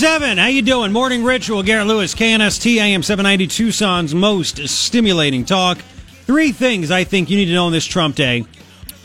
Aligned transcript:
807. 0.00 0.38
How 0.38 0.46
you 0.46 0.62
doing? 0.62 0.92
Morning 0.92 1.24
Ritual. 1.24 1.64
Garrett 1.64 1.88
Lewis, 1.88 2.14
KNST 2.14 2.76
AM 2.76 3.02
790 3.02 3.48
Tucson's 3.48 4.14
most 4.14 4.68
stimulating 4.68 5.44
talk. 5.44 5.78
Three 6.24 6.52
things 6.52 6.92
I 6.92 7.02
think 7.02 7.28
you 7.30 7.36
need 7.36 7.46
to 7.46 7.52
know 7.52 7.66
on 7.66 7.72
this 7.72 7.84
Trump 7.84 8.14
day. 8.14 8.44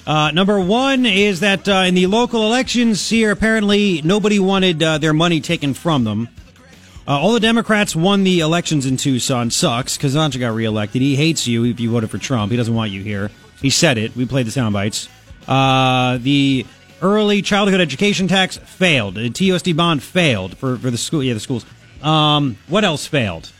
Uh, 0.05 0.29
number 0.29 0.59
one 0.59 1.07
is 1.07 1.39
that 1.39 1.67
uh, 1.67 1.85
in 1.87 1.95
the 1.95 2.05
local 2.05 2.45
elections 2.45 3.09
here, 3.09 3.31
apparently 3.31 4.03
nobody 4.03 4.37
wanted 4.37 4.83
uh, 4.83 4.99
their 4.99 5.13
money 5.13 5.41
taken 5.41 5.73
from 5.73 6.03
them. 6.03 6.29
Uh, 7.07 7.19
all 7.19 7.33
the 7.33 7.39
Democrats 7.39 7.95
won 7.95 8.23
the 8.23 8.41
elections 8.41 8.85
in 8.85 8.95
Tucson. 8.95 9.49
Sucks. 9.49 9.97
Kozachik 9.97 10.41
got 10.41 10.53
reelected. 10.53 11.01
He 11.01 11.15
hates 11.15 11.47
you 11.47 11.65
if 11.65 11.79
you 11.79 11.89
voted 11.89 12.11
for 12.11 12.19
Trump. 12.19 12.51
He 12.51 12.57
doesn't 12.57 12.75
want 12.75 12.91
you 12.91 13.01
here. 13.01 13.31
He 13.63 13.71
said 13.71 13.97
it. 13.97 14.15
We 14.15 14.27
played 14.27 14.45
the 14.45 14.51
sound 14.51 14.73
bites. 14.73 15.09
Uh, 15.47 16.19
the 16.19 16.67
early 17.03 17.41
childhood 17.41 17.81
education 17.81 18.27
tax 18.27 18.57
failed. 18.57 19.15
The 19.15 19.29
TUSD 19.29 19.75
bond 19.75 20.01
failed 20.01 20.57
for, 20.57 20.77
for 20.77 20.89
the 20.89 20.97
school. 20.97 21.21
Yeah, 21.21 21.35
the 21.35 21.39
schools. 21.39 21.65
Um, 22.01 22.57
what 22.67 22.83
else 22.83 23.05
failed? 23.05 23.51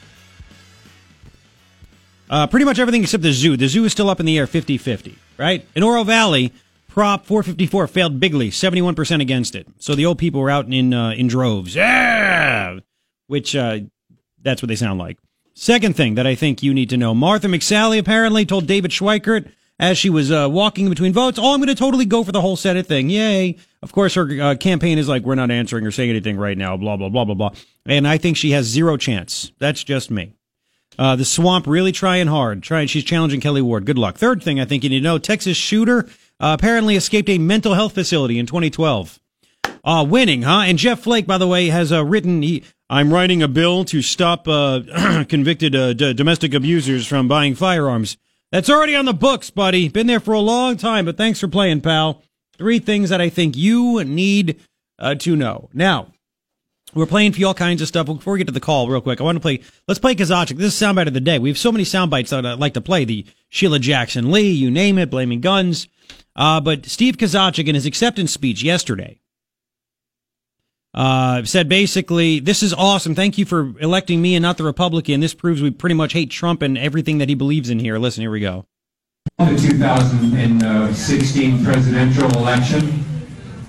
Uh, 2.29 2.47
pretty 2.47 2.65
much 2.65 2.79
everything 2.79 3.03
except 3.03 3.21
the 3.21 3.33
zoo. 3.33 3.55
The 3.55 3.67
zoo 3.67 3.85
is 3.85 3.91
still 3.91 4.09
up 4.09 4.19
in 4.19 4.25
the 4.25 4.37
air 4.37 4.47
50 4.47 4.77
50, 4.77 5.17
right? 5.37 5.67
In 5.75 5.83
Oro 5.83 6.03
Valley, 6.03 6.51
Prop 6.87 7.25
454 7.25 7.87
failed 7.87 8.19
bigly, 8.19 8.49
71% 8.49 9.21
against 9.21 9.55
it. 9.55 9.67
So 9.77 9.93
the 9.93 10.05
old 10.05 10.17
people 10.17 10.41
were 10.41 10.49
out 10.49 10.71
in, 10.71 10.93
uh, 10.93 11.11
in 11.11 11.27
droves. 11.27 11.75
Yeah! 11.75 12.79
Which, 13.27 13.55
uh, 13.55 13.79
that's 14.41 14.61
what 14.61 14.69
they 14.69 14.75
sound 14.75 14.99
like. 14.99 15.17
Second 15.53 15.95
thing 15.95 16.15
that 16.15 16.25
I 16.25 16.33
think 16.35 16.63
you 16.63 16.73
need 16.73 16.89
to 16.89 16.97
know 16.97 17.13
Martha 17.13 17.47
McSally 17.47 17.99
apparently 17.99 18.45
told 18.45 18.65
David 18.67 18.91
Schweikert 18.91 19.51
as 19.79 19.97
she 19.97 20.09
was 20.09 20.31
uh, 20.31 20.47
walking 20.49 20.89
between 20.89 21.13
votes, 21.13 21.39
oh, 21.39 21.53
I'm 21.53 21.59
going 21.59 21.67
to 21.67 21.75
totally 21.75 22.05
go 22.05 22.23
for 22.23 22.31
the 22.31 22.41
whole 22.41 22.55
Senate 22.55 22.87
thing. 22.87 23.09
Yay. 23.09 23.57
Of 23.81 23.91
course, 23.91 24.13
her 24.15 24.41
uh, 24.41 24.55
campaign 24.55 24.97
is 24.97 25.09
like, 25.09 25.23
we're 25.23 25.35
not 25.35 25.51
answering 25.51 25.85
or 25.85 25.91
saying 25.91 26.09
anything 26.09 26.37
right 26.37 26.57
now, 26.57 26.77
blah, 26.77 26.95
blah, 26.95 27.09
blah, 27.09 27.25
blah, 27.25 27.35
blah. 27.35 27.51
And 27.85 28.07
I 28.07 28.17
think 28.17 28.37
she 28.37 28.51
has 28.51 28.65
zero 28.65 28.97
chance. 28.97 29.51
That's 29.59 29.83
just 29.83 30.09
me. 30.09 30.33
Uh, 30.97 31.15
the 31.15 31.25
swamp 31.25 31.67
really 31.67 31.91
trying 31.91 32.27
hard. 32.27 32.61
Trying, 32.63 32.87
she's 32.87 33.03
challenging 33.03 33.41
Kelli 33.41 33.61
Ward. 33.61 33.85
Good 33.85 33.97
luck. 33.97 34.17
Third 34.17 34.43
thing 34.43 34.59
I 34.59 34.65
think 34.65 34.83
you 34.83 34.89
need 34.89 34.99
to 34.99 35.03
know: 35.03 35.17
Texas 35.17 35.57
shooter 35.57 36.07
uh, 36.39 36.55
apparently 36.57 36.95
escaped 36.95 37.29
a 37.29 37.37
mental 37.37 37.73
health 37.73 37.93
facility 37.93 38.37
in 38.37 38.45
2012. 38.45 39.19
Uh, 39.83 40.05
winning, 40.07 40.43
huh? 40.43 40.63
And 40.65 40.77
Jeff 40.77 41.01
Flake, 41.01 41.25
by 41.25 41.37
the 41.37 41.47
way, 41.47 41.67
has 41.67 41.91
uh, 41.91 42.05
written. 42.05 42.41
He, 42.41 42.63
I'm 42.89 43.11
writing 43.11 43.41
a 43.41 43.47
bill 43.47 43.85
to 43.85 44.01
stop 44.01 44.47
uh, 44.47 45.23
convicted 45.29 45.73
d- 45.97 46.13
domestic 46.13 46.53
abusers 46.53 47.07
from 47.07 47.27
buying 47.27 47.55
firearms. 47.55 48.17
That's 48.53 48.69
already 48.69 48.95
on 48.95 49.05
the 49.05 49.15
books, 49.15 49.49
buddy. 49.49 49.89
Been 49.89 50.05
there 50.05 50.19
for 50.19 50.35
a 50.35 50.39
long 50.39 50.77
time, 50.77 51.05
but 51.05 51.17
thanks 51.17 51.39
for 51.39 51.47
playing, 51.47 51.81
pal. 51.81 52.21
Three 52.55 52.77
things 52.77 53.09
that 53.09 53.19
I 53.19 53.29
think 53.29 53.57
you 53.57 54.03
need 54.03 54.59
uh, 54.99 55.15
to 55.15 55.35
know. 55.35 55.71
Now, 55.73 56.11
we're 56.93 57.07
playing 57.07 57.31
for 57.31 57.39
you 57.39 57.47
all 57.47 57.55
kinds 57.55 57.81
of 57.81 57.87
stuff. 57.87 58.05
Before 58.05 58.33
we 58.33 58.37
get 58.37 58.45
to 58.45 58.53
the 58.53 58.59
call, 58.59 58.87
real 58.87 59.01
quick, 59.01 59.19
I 59.19 59.23
want 59.23 59.37
to 59.37 59.39
play. 59.39 59.61
Let's 59.87 59.99
play 59.99 60.13
Kozachik. 60.13 60.57
This 60.57 60.71
is 60.71 60.79
soundbite 60.79 61.07
of 61.07 61.15
the 61.15 61.19
day. 61.19 61.39
We 61.39 61.49
have 61.49 61.57
so 61.57 61.71
many 61.71 61.83
sound 61.83 62.11
bites 62.11 62.29
that 62.29 62.45
I'd 62.45 62.59
like 62.59 62.75
to 62.75 62.81
play. 62.81 63.05
The 63.05 63.25
Sheila 63.49 63.79
Jackson 63.79 64.29
Lee, 64.29 64.51
you 64.51 64.69
name 64.69 64.99
it, 64.99 65.09
blaming 65.09 65.41
guns. 65.41 65.87
Uh, 66.35 66.61
but 66.61 66.85
Steve 66.85 67.17
Kozachik 67.17 67.67
in 67.67 67.73
his 67.73 67.87
acceptance 67.87 68.31
speech 68.31 68.61
yesterday 68.61 69.17
uh, 70.93 71.43
said 71.43 71.69
basically, 71.69 72.39
"This 72.39 72.63
is 72.63 72.73
awesome. 72.73 73.15
Thank 73.15 73.37
you 73.37 73.45
for 73.45 73.73
electing 73.79 74.21
me 74.21 74.35
and 74.35 74.43
not 74.43 74.57
the 74.57 74.63
Republican. 74.63 75.19
This 75.19 75.33
proves 75.33 75.61
we 75.61 75.71
pretty 75.71 75.95
much 75.95 76.13
hate 76.13 76.29
Trump 76.29 76.61
and 76.61 76.77
everything 76.77 77.17
that 77.17 77.29
he 77.29 77.35
believes 77.35 77.69
in 77.69 77.79
here." 77.79 77.97
Listen, 77.97 78.21
here 78.21 78.31
we 78.31 78.39
go. 78.39 78.65
The 79.39 79.57
2016 79.57 81.63
presidential 81.63 82.29
election. 82.37 83.03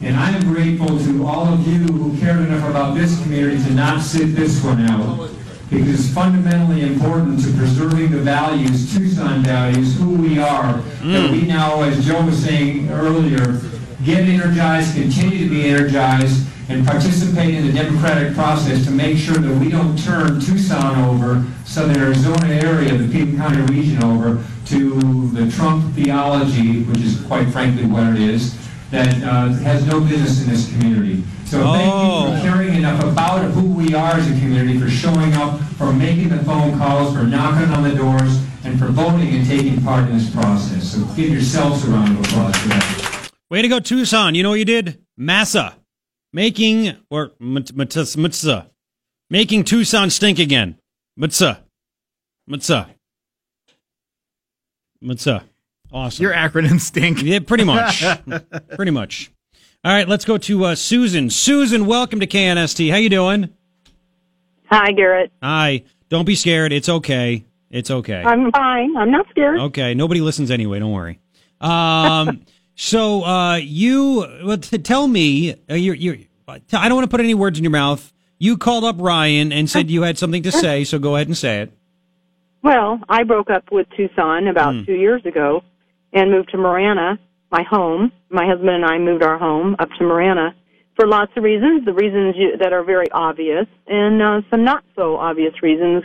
And 0.02 0.16
I 0.16 0.32
am 0.32 0.42
grateful 0.42 0.98
to 0.98 1.26
all 1.26 1.46
of 1.46 1.66
you 1.66 1.86
who 1.86 2.18
cared 2.18 2.40
enough 2.40 2.68
about 2.68 2.94
this 2.94 3.18
community 3.22 3.62
to 3.64 3.70
not 3.70 4.02
sit 4.02 4.36
this 4.36 4.62
one 4.62 4.84
out. 4.90 5.30
Because 5.70 6.06
it's 6.06 6.14
fundamentally 6.14 6.82
important 6.82 7.42
to 7.42 7.50
preserving 7.52 8.10
the 8.10 8.18
values, 8.18 8.94
Tucson 8.94 9.42
values, 9.42 9.98
who 9.98 10.10
we 10.10 10.38
are, 10.38 10.82
that 11.04 11.30
we 11.30 11.46
now, 11.46 11.80
as 11.82 12.04
Joe 12.04 12.22
was 12.22 12.44
saying 12.44 12.90
earlier, 12.90 13.62
get 14.04 14.28
energized, 14.28 14.94
continue 14.94 15.38
to 15.38 15.48
be 15.48 15.64
energized, 15.64 16.46
and 16.68 16.86
participate 16.86 17.54
in 17.54 17.66
the 17.66 17.72
democratic 17.72 18.34
process 18.34 18.84
to 18.84 18.90
make 18.90 19.18
sure 19.18 19.36
that 19.36 19.60
we 19.60 19.68
don't 19.70 19.98
turn 20.02 20.40
Tucson 20.40 20.98
over, 21.08 21.44
southern 21.64 21.96
Arizona 22.00 22.46
area, 22.46 22.96
the 22.96 23.06
Pima 23.12 23.36
County 23.36 23.60
region 23.74 24.02
over, 24.02 24.42
to 24.66 25.28
the 25.32 25.50
Trump 25.50 25.94
theology, 25.94 26.82
which 26.84 27.00
is 27.02 27.20
quite 27.26 27.46
frankly 27.50 27.84
what 27.86 28.04
it 28.14 28.20
is, 28.22 28.56
that 28.90 29.22
uh, 29.22 29.48
has 29.62 29.86
no 29.86 30.00
business 30.00 30.42
in 30.42 30.48
this 30.50 30.70
community. 30.72 31.22
So 31.44 31.60
thank 31.72 31.84
you 31.86 31.92
Oh. 31.92 32.34
for 32.36 32.40
caring 32.48 32.74
enough 32.74 33.02
about 33.04 33.42
who 33.50 33.66
we 33.74 33.94
are 33.94 34.12
as 34.12 34.26
a 34.26 34.32
community, 34.40 34.78
for 34.78 34.88
showing 34.88 35.34
up, 35.34 35.60
for 35.76 35.92
making 35.92 36.30
the 36.30 36.38
phone 36.44 36.78
calls, 36.78 37.14
for 37.14 37.24
knocking 37.24 37.68
on 37.74 37.82
the 37.82 37.94
doors, 37.94 38.40
and 38.64 38.78
for 38.78 38.86
voting 38.86 39.34
and 39.34 39.46
taking 39.46 39.82
part 39.82 40.08
in 40.08 40.16
this 40.16 40.30
process. 40.30 40.92
So 40.92 41.04
give 41.14 41.28
yourselves 41.30 41.84
a 41.86 41.90
round 41.90 42.18
of 42.18 42.24
applause 42.24 42.56
for 42.56 42.68
that. 42.68 43.30
Way 43.50 43.60
to 43.62 43.68
go, 43.68 43.78
Tucson. 43.80 44.34
You 44.34 44.42
know 44.42 44.50
what 44.50 44.58
you 44.58 44.64
did? 44.64 44.98
Massa. 45.18 45.74
Making, 46.34 46.96
or 47.10 47.28
Mutsa. 47.40 48.66
Making 49.30 49.62
Tucson 49.62 50.10
stink 50.10 50.40
again. 50.40 50.76
Mutsa. 51.16 51.58
Mutsa. 52.50 52.88
Mutsa. 55.00 55.44
Awesome. 55.92 56.22
Your 56.24 56.32
acronyms 56.32 56.80
stink. 56.80 57.22
Yeah, 57.22 57.38
pretty 57.38 57.62
much. 57.62 58.04
pretty 58.74 58.90
much. 58.90 59.30
All 59.84 59.92
right, 59.92 60.08
let's 60.08 60.24
go 60.24 60.36
to 60.38 60.64
uh, 60.64 60.74
Susan. 60.74 61.30
Susan, 61.30 61.86
welcome 61.86 62.18
to 62.18 62.26
KNST. 62.26 62.90
How 62.90 62.96
you 62.96 63.10
doing? 63.10 63.50
Hi, 64.70 64.90
Garrett. 64.90 65.30
Hi. 65.40 65.84
Don't 66.08 66.24
be 66.24 66.34
scared. 66.34 66.72
It's 66.72 66.88
okay. 66.88 67.44
It's 67.70 67.92
okay. 67.92 68.24
I'm 68.26 68.50
fine. 68.50 68.96
I'm 68.96 69.12
not 69.12 69.28
scared. 69.30 69.60
Okay, 69.60 69.94
nobody 69.94 70.20
listens 70.20 70.50
anyway. 70.50 70.80
Don't 70.80 70.90
worry. 70.90 71.20
Um, 71.60 72.42
so 72.74 73.24
uh, 73.24 73.56
you 73.56 74.26
well, 74.44 74.58
t- 74.58 74.78
tell 74.78 75.06
me, 75.06 75.52
uh, 75.70 75.74
you're, 75.74 75.94
you're, 75.94 76.16
I 76.48 76.58
don't 76.88 76.94
want 76.94 77.04
to 77.04 77.10
put 77.10 77.20
any 77.20 77.34
words 77.34 77.58
in 77.58 77.64
your 77.64 77.70
mouth. 77.70 78.12
You 78.38 78.56
called 78.58 78.84
up 78.84 78.96
Ryan 78.98 79.52
and 79.52 79.70
said 79.70 79.90
you 79.90 80.02
had 80.02 80.18
something 80.18 80.42
to 80.42 80.52
say, 80.52 80.84
so 80.84 80.98
go 80.98 81.14
ahead 81.16 81.28
and 81.28 81.36
say 81.36 81.60
it. 81.62 81.72
Well, 82.62 82.98
I 83.08 83.22
broke 83.24 83.50
up 83.50 83.70
with 83.70 83.86
Tucson 83.96 84.48
about 84.48 84.74
Hmm. 84.74 84.84
two 84.84 84.94
years 84.94 85.24
ago 85.24 85.62
and 86.12 86.30
moved 86.30 86.50
to 86.50 86.58
Marana, 86.58 87.18
my 87.50 87.62
home. 87.62 88.10
My 88.30 88.46
husband 88.46 88.70
and 88.70 88.84
I 88.84 88.98
moved 88.98 89.22
our 89.22 89.38
home 89.38 89.76
up 89.78 89.88
to 89.98 90.04
Marana 90.04 90.54
for 90.96 91.06
lots 91.06 91.32
of 91.36 91.44
reasons. 91.44 91.84
The 91.84 91.92
reasons 91.92 92.34
you, 92.36 92.56
that 92.58 92.72
are 92.72 92.82
very 92.82 93.10
obvious 93.12 93.66
and 93.86 94.20
uh, 94.20 94.40
some 94.50 94.64
not 94.64 94.84
so 94.96 95.16
obvious 95.16 95.54
reasons. 95.62 96.02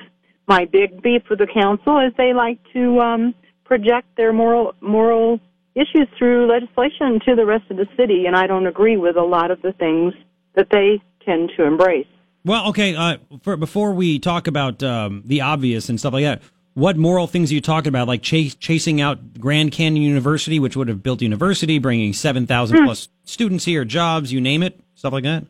My 0.47 0.65
big 0.65 1.01
beef 1.01 1.23
with 1.29 1.39
the 1.39 1.47
council 1.47 1.99
is 1.99 2.13
they 2.17 2.33
like 2.33 2.59
to 2.73 2.99
um, 2.99 3.35
project 3.65 4.07
their 4.17 4.33
moral 4.33 4.73
moral 4.81 5.39
issues 5.75 6.07
through 6.17 6.47
legislation 6.47 7.19
to 7.27 7.35
the 7.35 7.45
rest 7.45 7.69
of 7.69 7.77
the 7.77 7.87
city, 7.95 8.25
and 8.25 8.35
I 8.35 8.47
don't 8.47 8.67
agree 8.67 8.97
with 8.97 9.15
a 9.15 9.23
lot 9.23 9.51
of 9.51 9.61
the 9.61 9.71
things 9.73 10.13
that 10.55 10.69
they 10.71 11.01
tend 11.25 11.51
to 11.57 11.63
embrace. 11.63 12.07
Well, 12.45 12.69
okay. 12.69 12.95
Uh, 12.95 13.17
for, 13.43 13.57
before 13.57 13.93
we 13.93 14.19
talk 14.19 14.47
about 14.47 14.81
um, 14.81 15.23
the 15.25 15.41
obvious 15.41 15.89
and 15.89 15.99
stuff 15.99 16.13
like 16.13 16.23
that, 16.23 16.41
what 16.73 16.97
moral 16.97 17.27
things 17.27 17.51
are 17.51 17.55
you 17.55 17.61
talking 17.61 17.89
about? 17.89 18.07
Like 18.07 18.21
chase, 18.21 18.55
chasing 18.55 19.01
out 19.01 19.39
Grand 19.39 19.71
Canyon 19.71 20.03
University, 20.03 20.59
which 20.59 20.77
would 20.77 20.87
have 20.87 21.03
built 21.03 21.21
a 21.21 21.25
university, 21.25 21.79
bringing 21.79 22.13
seven 22.13 22.47
thousand 22.47 22.85
plus 22.85 23.09
students 23.25 23.65
here, 23.65 23.83
jobs, 23.85 24.31
you 24.31 24.39
name 24.39 24.63
it, 24.63 24.79
stuff 24.95 25.11
like 25.13 25.23
that. 25.25 25.45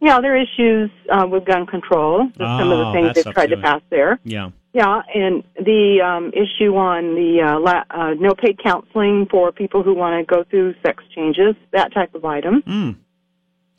Yeah, 0.00 0.20
there 0.20 0.34
are 0.34 0.40
issues 0.40 0.90
uh, 1.10 1.26
with 1.28 1.44
gun 1.44 1.66
control. 1.66 2.28
That's 2.36 2.60
some 2.60 2.70
of 2.70 2.78
the 2.78 2.86
Oh, 2.86 2.92
things 2.92 3.14
they've 3.14 3.34
tried 3.34 3.50
to 3.50 3.56
pass 3.56 3.82
there. 3.90 4.18
Yeah. 4.24 4.50
Yeah, 4.74 5.00
and 5.14 5.42
the 5.56 6.00
um, 6.04 6.28
issue 6.34 6.76
on 6.76 7.14
the 7.14 7.40
uh, 7.42 7.58
la- 7.58 7.84
uh, 7.90 8.14
no 8.14 8.34
paid 8.34 8.62
counseling 8.62 9.26
for 9.30 9.50
people 9.50 9.82
who 9.82 9.94
want 9.94 10.20
to 10.20 10.34
go 10.34 10.44
through 10.44 10.74
sex 10.84 11.02
changes, 11.14 11.54
that 11.72 11.92
type 11.94 12.14
of 12.14 12.24
item. 12.24 12.62
Mm. 12.62 12.96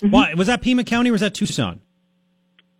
Why 0.09 0.33
was 0.33 0.47
that 0.47 0.61
Pima 0.61 0.83
County 0.83 1.09
or 1.09 1.13
was 1.13 1.21
that 1.21 1.35
Tucson? 1.35 1.79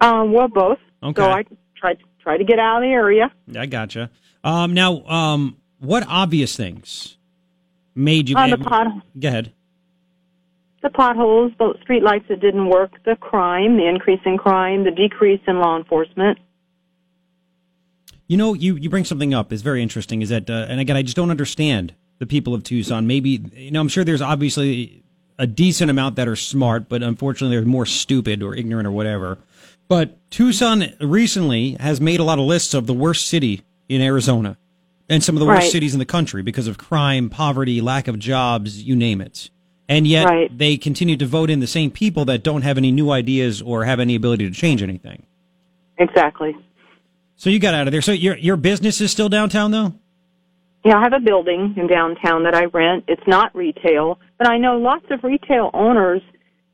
Um, 0.02 0.34
well, 0.34 0.48
both. 0.48 0.80
Okay. 1.04 1.22
So 1.22 1.30
I 1.30 1.44
tried 1.76 2.00
try 2.20 2.38
to 2.38 2.44
get 2.44 2.60
out 2.60 2.78
of 2.78 2.82
the 2.84 2.94
area. 2.94 3.32
I 3.56 3.66
gotcha. 3.66 4.10
Um, 4.44 4.74
now, 4.74 5.04
um, 5.06 5.58
what 5.80 6.04
obvious 6.08 6.56
things 6.56 7.18
made 7.96 8.30
you? 8.30 8.36
On 8.38 8.50
the 8.50 8.58
pot, 8.58 8.88
Go 9.20 9.28
ahead. 9.28 9.54
the 10.82 10.90
potholes, 10.90 11.52
the 11.60 11.76
street 11.82 12.04
lights 12.04 12.26
that 12.30 12.40
didn't 12.40 12.70
work, 12.70 12.92
the 13.06 13.16
crime, 13.18 13.78
the 13.78 13.88
increase 13.88 14.22
in 14.26 14.38
crime, 14.38 14.84
the 14.84 14.92
decrease 14.92 15.42
in 15.48 15.60
law 15.60 15.78
enforcement. 15.78 16.40
You 18.30 18.38
know, 18.38 18.54
you, 18.54 18.76
you 18.76 18.90
bring 18.92 19.06
something 19.06 19.34
up 19.34 19.52
is 19.52 19.64
very 19.64 19.82
interesting. 19.82 20.22
Is 20.22 20.30
that, 20.30 20.50
uh, 20.50 20.68
and 20.70 20.80
again, 20.80 20.96
I 20.96 21.02
just 21.02 21.18
don't 21.18 21.32
understand 21.32 21.96
the 22.20 22.28
people 22.28 22.54
of 22.54 22.64
Tucson. 22.64 23.08
Maybe 23.08 23.44
you 23.56 23.72
know, 23.72 23.82
I'm 23.82 23.88
sure 23.88 24.04
there's 24.04 24.22
obviously 24.22 25.04
a 25.40 25.48
decent 25.48 25.90
amount 25.90 26.16
that 26.18 26.28
are 26.28 26.36
smart, 26.36 26.88
but 26.88 27.02
unfortunately, 27.02 27.58
they're 27.58 27.66
more 27.66 27.88
stupid 27.88 28.44
or 28.44 28.54
ignorant 28.54 28.86
or 28.88 28.92
whatever. 28.92 29.40
But 29.88 30.30
Tucson 30.30 30.94
recently 31.02 31.72
has 31.80 32.00
made 32.00 32.20
a 32.20 32.24
lot 32.24 32.38
of 32.38 32.46
lists 32.46 32.76
of 32.76 32.86
the 32.86 32.94
worst 32.94 33.28
city 33.28 33.64
in 33.90 34.00
Arizona 34.00 34.58
and 35.10 35.24
some 35.24 35.36
of 35.36 35.40
the 35.40 35.48
worst 35.48 35.64
Right. 35.64 35.72
cities 35.72 35.94
in 35.94 36.00
the 36.00 36.06
country 36.06 36.44
because 36.44 36.68
of 36.68 36.78
crime, 36.78 37.30
poverty, 37.32 37.82
lack 37.82 38.08
of 38.08 38.20
jobs, 38.20 38.84
you 38.84 38.96
name 38.96 39.22
it. 39.22 39.50
and 39.92 40.06
yet 40.06 40.26
Right. 40.28 40.56
they 40.56 40.78
continue 40.78 41.18
to 41.18 41.26
vote 41.26 41.50
in 41.50 41.62
the 41.62 41.66
same 41.66 41.90
people 41.90 42.24
that 42.26 42.44
don't 42.44 42.62
have 42.62 42.78
any 42.78 42.92
new 42.92 43.10
ideas 43.10 43.60
or 43.60 43.86
have 43.86 44.00
any 44.00 44.14
ability 44.14 44.48
to 44.48 44.54
change 44.54 44.84
anything. 44.84 45.24
Exactly. 45.98 46.56
So 47.40 47.50
you 47.50 47.58
got 47.58 47.74
out 47.74 47.88
of 47.88 47.94
there. 47.94 48.02
So 48.02 48.12
your 48.12 48.36
your 48.38 48.58
business 48.58 49.00
is 49.00 49.12
still 49.12 49.30
downtown 49.30 49.72
though. 49.72 49.94
Yeah, 50.84 50.98
I 50.98 51.04
have 51.04 51.14
a 51.14 51.22
building 51.22 51.74
in 51.78 51.88
downtown 51.88 52.44
that 52.44 52.54
I 52.54 52.66
rent. 52.66 53.06
It's 53.08 53.26
not 53.28 53.56
retail, 53.56 54.20
but 54.38 54.48
I 54.48 54.58
know 54.58 54.78
lots 54.78 55.06
of 55.10 55.24
retail 55.24 55.72
owners 55.74 56.22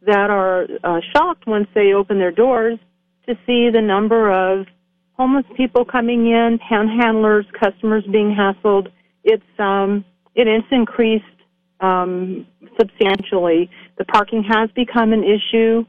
that 0.07 0.31
are 0.31 0.65
uh, 0.83 1.01
shocked 1.13 1.45
once 1.45 1.67
they 1.75 1.93
open 1.93 2.17
their 2.17 2.31
doors 2.31 2.79
to 3.27 3.35
see 3.45 3.69
the 3.71 3.81
number 3.81 4.31
of 4.31 4.65
homeless 5.13 5.45
people 5.55 5.85
coming 5.85 6.27
in, 6.27 6.59
panhandlers, 6.59 7.45
customers 7.59 8.03
being 8.11 8.35
hassled. 8.35 8.87
It's 9.23 9.59
um, 9.59 10.03
it 10.33 10.47
is 10.47 10.63
increased 10.71 11.25
um, 11.79 12.47
substantially. 12.79 13.69
The 13.99 14.05
parking 14.05 14.43
has 14.49 14.71
become 14.71 15.13
an 15.13 15.23
issue. 15.23 15.85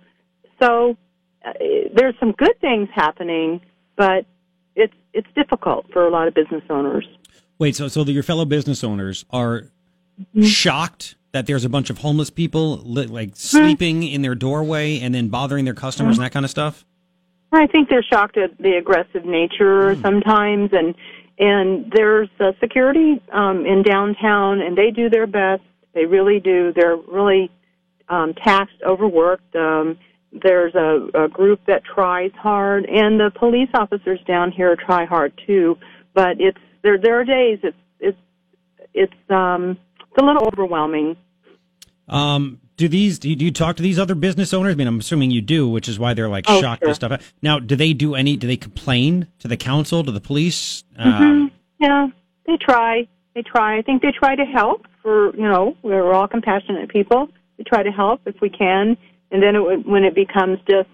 So 0.61 0.99
uh, 1.47 1.53
there's 1.95 2.15
some 2.21 2.33
good 2.33 2.61
things 2.61 2.91
happening, 2.95 3.63
but 3.97 4.27
it's 5.17 5.29
difficult 5.35 5.87
for 5.93 6.07
a 6.07 6.11
lot 6.11 6.29
of 6.29 6.35
business 6.35 6.63
owners. 6.71 7.07
Wait, 7.59 7.75
so 7.75 7.89
so 7.89 8.03
your 8.05 8.23
fellow 8.23 8.45
business 8.45 8.85
owners 8.85 9.25
are 9.31 9.65
Mm-hmm. 10.19 10.45
shocked 10.45 11.15
that 11.33 11.47
there's 11.47 11.67
a 11.67 11.69
bunch 11.69 11.91
of 11.91 11.99
homeless 11.99 12.31
people 12.31 12.79
li- 12.79 13.05
like 13.07 13.33
sleeping 13.37 14.03
in 14.03 14.23
their 14.23 14.35
doorway 14.35 14.99
and 14.99 15.15
then 15.15 15.29
bothering 15.29 15.67
their 15.67 15.75
customers 15.75 16.17
and 16.17 16.25
that 16.25 16.33
kind 16.33 16.47
of 16.47 16.51
stuff. 16.51 16.87
I 17.53 17.67
think 17.67 17.91
they're 17.91 18.03
shocked 18.03 18.39
at 18.39 18.57
the 18.57 18.77
aggressive 18.79 19.27
nature 19.27 19.95
sometimes, 20.01 20.71
and 20.73 20.95
and 21.39 21.93
there's 21.95 22.31
uh, 22.41 22.53
security 22.61 23.21
um, 23.31 23.67
in 23.67 23.83
downtown, 23.83 24.63
and 24.63 24.75
they 24.75 24.91
do 24.91 25.11
their 25.11 25.27
best. 25.27 25.63
They 25.93 26.07
really 26.07 26.41
do. 26.41 26.73
They're 26.75 26.97
really 26.97 27.51
um, 28.09 28.33
taxed, 28.33 28.77
overworked. 28.87 29.55
Um, 29.55 29.99
there's 30.43 30.75
a, 30.75 31.09
a 31.15 31.29
group 31.29 31.61
that 31.67 31.83
tries 31.85 32.31
hard, 32.33 32.85
and 32.87 33.19
the 33.21 33.31
police 33.39 33.69
officers 33.75 34.21
down 34.27 34.53
here 34.53 34.77
try 34.77 35.05
hard 35.05 35.33
too. 35.47 35.79
But 36.15 36.41
it's 36.41 36.59
there. 36.83 36.99
There 36.99 37.21
are 37.21 37.25
days 37.25 37.59
it's 37.63 37.77
it's 38.01 38.19
it's 38.95 39.31
um, 39.31 39.79
it's 40.01 40.23
a 40.23 40.25
little 40.25 40.47
overwhelming. 40.47 41.17
Um, 42.09 42.61
do 42.77 42.89
these 42.89 43.19
do 43.19 43.31
you, 43.31 43.37
do 43.37 43.45
you 43.45 43.51
talk 43.51 43.77
to 43.77 43.83
these 43.83 43.99
other 43.99 44.15
business 44.15 44.53
owners? 44.53 44.73
I 44.75 44.77
mean, 44.77 44.87
I'm 44.87 45.01
assuming 45.01 45.31
you 45.31 45.41
do, 45.41 45.69
which 45.69 45.89
is 45.89 45.99
why 45.99 46.15
they're 46.15 46.29
like 46.29 46.45
Oh, 46.49 46.61
shocked 46.61 46.83
sure. 46.83 46.89
and 46.89 46.97
stuff. 46.97 47.35
Now, 47.43 47.59
do 47.59 47.75
they 47.77 47.93
do 47.93 48.15
any? 48.15 48.37
Do 48.37 48.47
they 48.47 48.57
complain 48.57 49.27
to 49.41 49.49
the 49.49 49.57
council, 49.57 50.05
to 50.05 50.13
the 50.13 50.21
police? 50.21 50.85
Mm-hmm. 50.99 51.23
Um, 51.23 51.53
Yeah, 51.81 52.09
they 52.47 52.57
try. 52.61 53.09
They 53.35 53.43
try. 53.43 53.79
I 53.79 53.83
think 53.83 54.03
they 54.03 54.13
try 54.13 54.35
to 54.37 54.45
help. 54.45 54.87
For 55.03 55.35
you 55.37 55.43
know, 55.43 55.77
we're 55.83 56.13
all 56.13 56.29
compassionate 56.29 56.89
people. 56.89 57.29
We 57.59 57.65
try 57.65 57.83
to 57.83 57.91
help 57.91 58.21
if 58.27 58.41
we 58.41 58.51
can, 58.51 58.97
and 59.31 59.43
then 59.43 59.57
it, 59.57 59.61
would- 59.63 59.87
when 59.87 60.05
it 60.05 60.15
becomes 60.15 60.59
just 60.69 60.89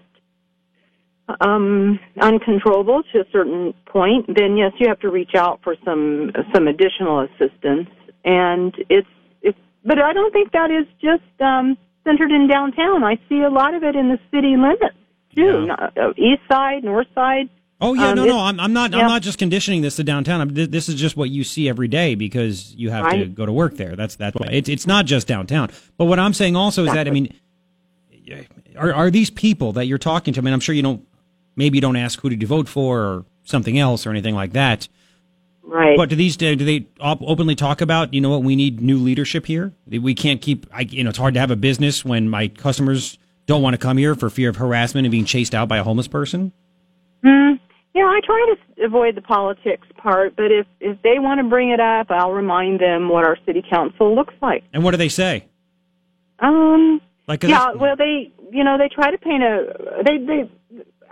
um, 1.41 1.99
uncontrollable 2.21 3.03
to 3.13 3.19
a 3.21 3.23
certain 3.31 3.73
point, 3.85 4.25
then 4.35 4.57
yes, 4.57 4.73
you 4.79 4.87
have 4.89 4.99
to 4.99 5.09
reach 5.09 5.35
out 5.35 5.59
for 5.63 5.75
some 5.85 6.31
some 6.53 6.67
additional 6.67 7.21
assistance. 7.21 7.87
And 8.25 8.73
it's 8.89 9.07
it's, 9.41 9.57
but 9.85 9.99
I 9.99 10.13
don't 10.13 10.31
think 10.33 10.51
that 10.51 10.69
is 10.71 10.85
just 11.01 11.41
um, 11.41 11.77
centered 12.03 12.31
in 12.31 12.47
downtown. 12.47 13.03
I 13.03 13.17
see 13.29 13.41
a 13.41 13.49
lot 13.49 13.73
of 13.73 13.83
it 13.83 13.95
in 13.95 14.09
the 14.09 14.19
city 14.31 14.55
limits 14.57 14.95
too, 15.35 15.67
Yeah. 15.67 15.89
uh, 15.97 16.13
east 16.17 16.41
side, 16.51 16.83
north 16.83 17.07
side. 17.15 17.49
oh 17.81 17.93
yeah, 17.93 18.09
Um, 18.09 18.15
no, 18.17 18.25
no, 18.25 18.39
I'm, 18.39 18.59
I'm 18.59 18.73
not. 18.73 18.93
I'm 18.93 19.07
not 19.07 19.21
just 19.21 19.39
conditioning 19.39 19.81
this 19.81 19.95
to 19.95 20.03
downtown. 20.03 20.47
This 20.53 20.89
is 20.89 20.95
just 20.95 21.15
what 21.17 21.29
you 21.29 21.43
see 21.43 21.67
every 21.69 21.87
day 21.87 22.15
because 22.15 22.75
you 22.75 22.91
have 22.91 23.09
to 23.11 23.25
go 23.25 23.45
to 23.45 23.51
work 23.53 23.75
there. 23.77 23.95
That's 23.95 24.15
that's 24.17 24.35
why 24.35 24.47
it's 24.51 24.67
it's 24.69 24.85
not 24.87 25.05
just 25.05 25.25
downtown. 25.27 25.69
But 25.97 26.05
what 26.05 26.19
I'm 26.19 26.33
saying 26.33 26.55
also 26.57 26.83
is 26.85 26.93
that 26.93 27.07
I 27.07 27.11
mean, 27.11 27.33
are 28.77 28.93
are 28.93 29.11
these 29.11 29.29
people 29.29 29.73
that 29.73 29.85
you're 29.85 29.97
talking 29.97 30.33
to? 30.33 30.39
I 30.39 30.43
mean, 30.43 30.53
I'm 30.53 30.59
sure 30.59 30.75
you 30.75 30.81
don't. 30.81 31.05
Maybe 31.55 31.77
you 31.77 31.81
don't 31.81 31.95
ask 31.95 32.19
who 32.19 32.29
did 32.29 32.41
you 32.41 32.47
vote 32.47 32.67
for 32.67 33.01
or 33.01 33.25
something 33.43 33.77
else 33.77 34.07
or 34.07 34.09
anything 34.09 34.35
like 34.35 34.53
that. 34.53 34.87
Right. 35.63 35.97
But 35.97 36.09
do 36.09 36.15
these 36.15 36.35
do 36.35 36.55
they 36.55 36.87
op- 36.99 37.21
openly 37.21 37.55
talk 37.55 37.81
about? 37.81 38.13
You 38.13 38.21
know 38.21 38.29
what? 38.29 38.43
We 38.43 38.55
need 38.55 38.81
new 38.81 38.97
leadership 38.97 39.45
here. 39.45 39.73
We 39.87 40.13
can't 40.13 40.41
keep. 40.41 40.67
I, 40.73 40.81
you 40.81 41.03
know, 41.03 41.09
it's 41.09 41.19
hard 41.19 41.33
to 41.35 41.39
have 41.39 41.51
a 41.51 41.55
business 41.55 42.03
when 42.03 42.29
my 42.29 42.49
customers 42.49 43.17
don't 43.45 43.61
want 43.61 43.73
to 43.73 43.77
come 43.77 43.97
here 43.97 44.15
for 44.15 44.29
fear 44.29 44.49
of 44.49 44.57
harassment 44.57 45.05
and 45.05 45.11
being 45.11 45.25
chased 45.25 45.55
out 45.55 45.67
by 45.67 45.77
a 45.77 45.83
homeless 45.83 46.07
person. 46.07 46.51
Mm, 47.23 47.59
yeah, 47.93 48.03
I 48.03 48.19
try 48.25 48.55
to 48.55 48.85
avoid 48.85 49.15
the 49.15 49.21
politics 49.21 49.87
part, 49.97 50.35
but 50.35 50.51
if 50.51 50.67
if 50.79 51.01
they 51.01 51.19
want 51.19 51.39
to 51.39 51.49
bring 51.49 51.69
it 51.69 51.79
up, 51.79 52.07
I'll 52.09 52.33
remind 52.33 52.79
them 52.81 53.09
what 53.09 53.25
our 53.25 53.37
city 53.45 53.63
council 53.67 54.13
looks 54.15 54.33
like. 54.41 54.63
And 54.73 54.83
what 54.83 54.91
do 54.91 54.97
they 54.97 55.09
say? 55.09 55.45
Um, 56.39 56.99
Like, 57.27 57.43
yeah, 57.43 57.71
well, 57.73 57.95
they 57.95 58.31
you 58.51 58.63
know 58.63 58.77
they 58.77 58.89
try 58.89 59.11
to 59.11 59.17
paint 59.17 59.43
a 59.43 60.01
they 60.05 60.17
they. 60.17 60.49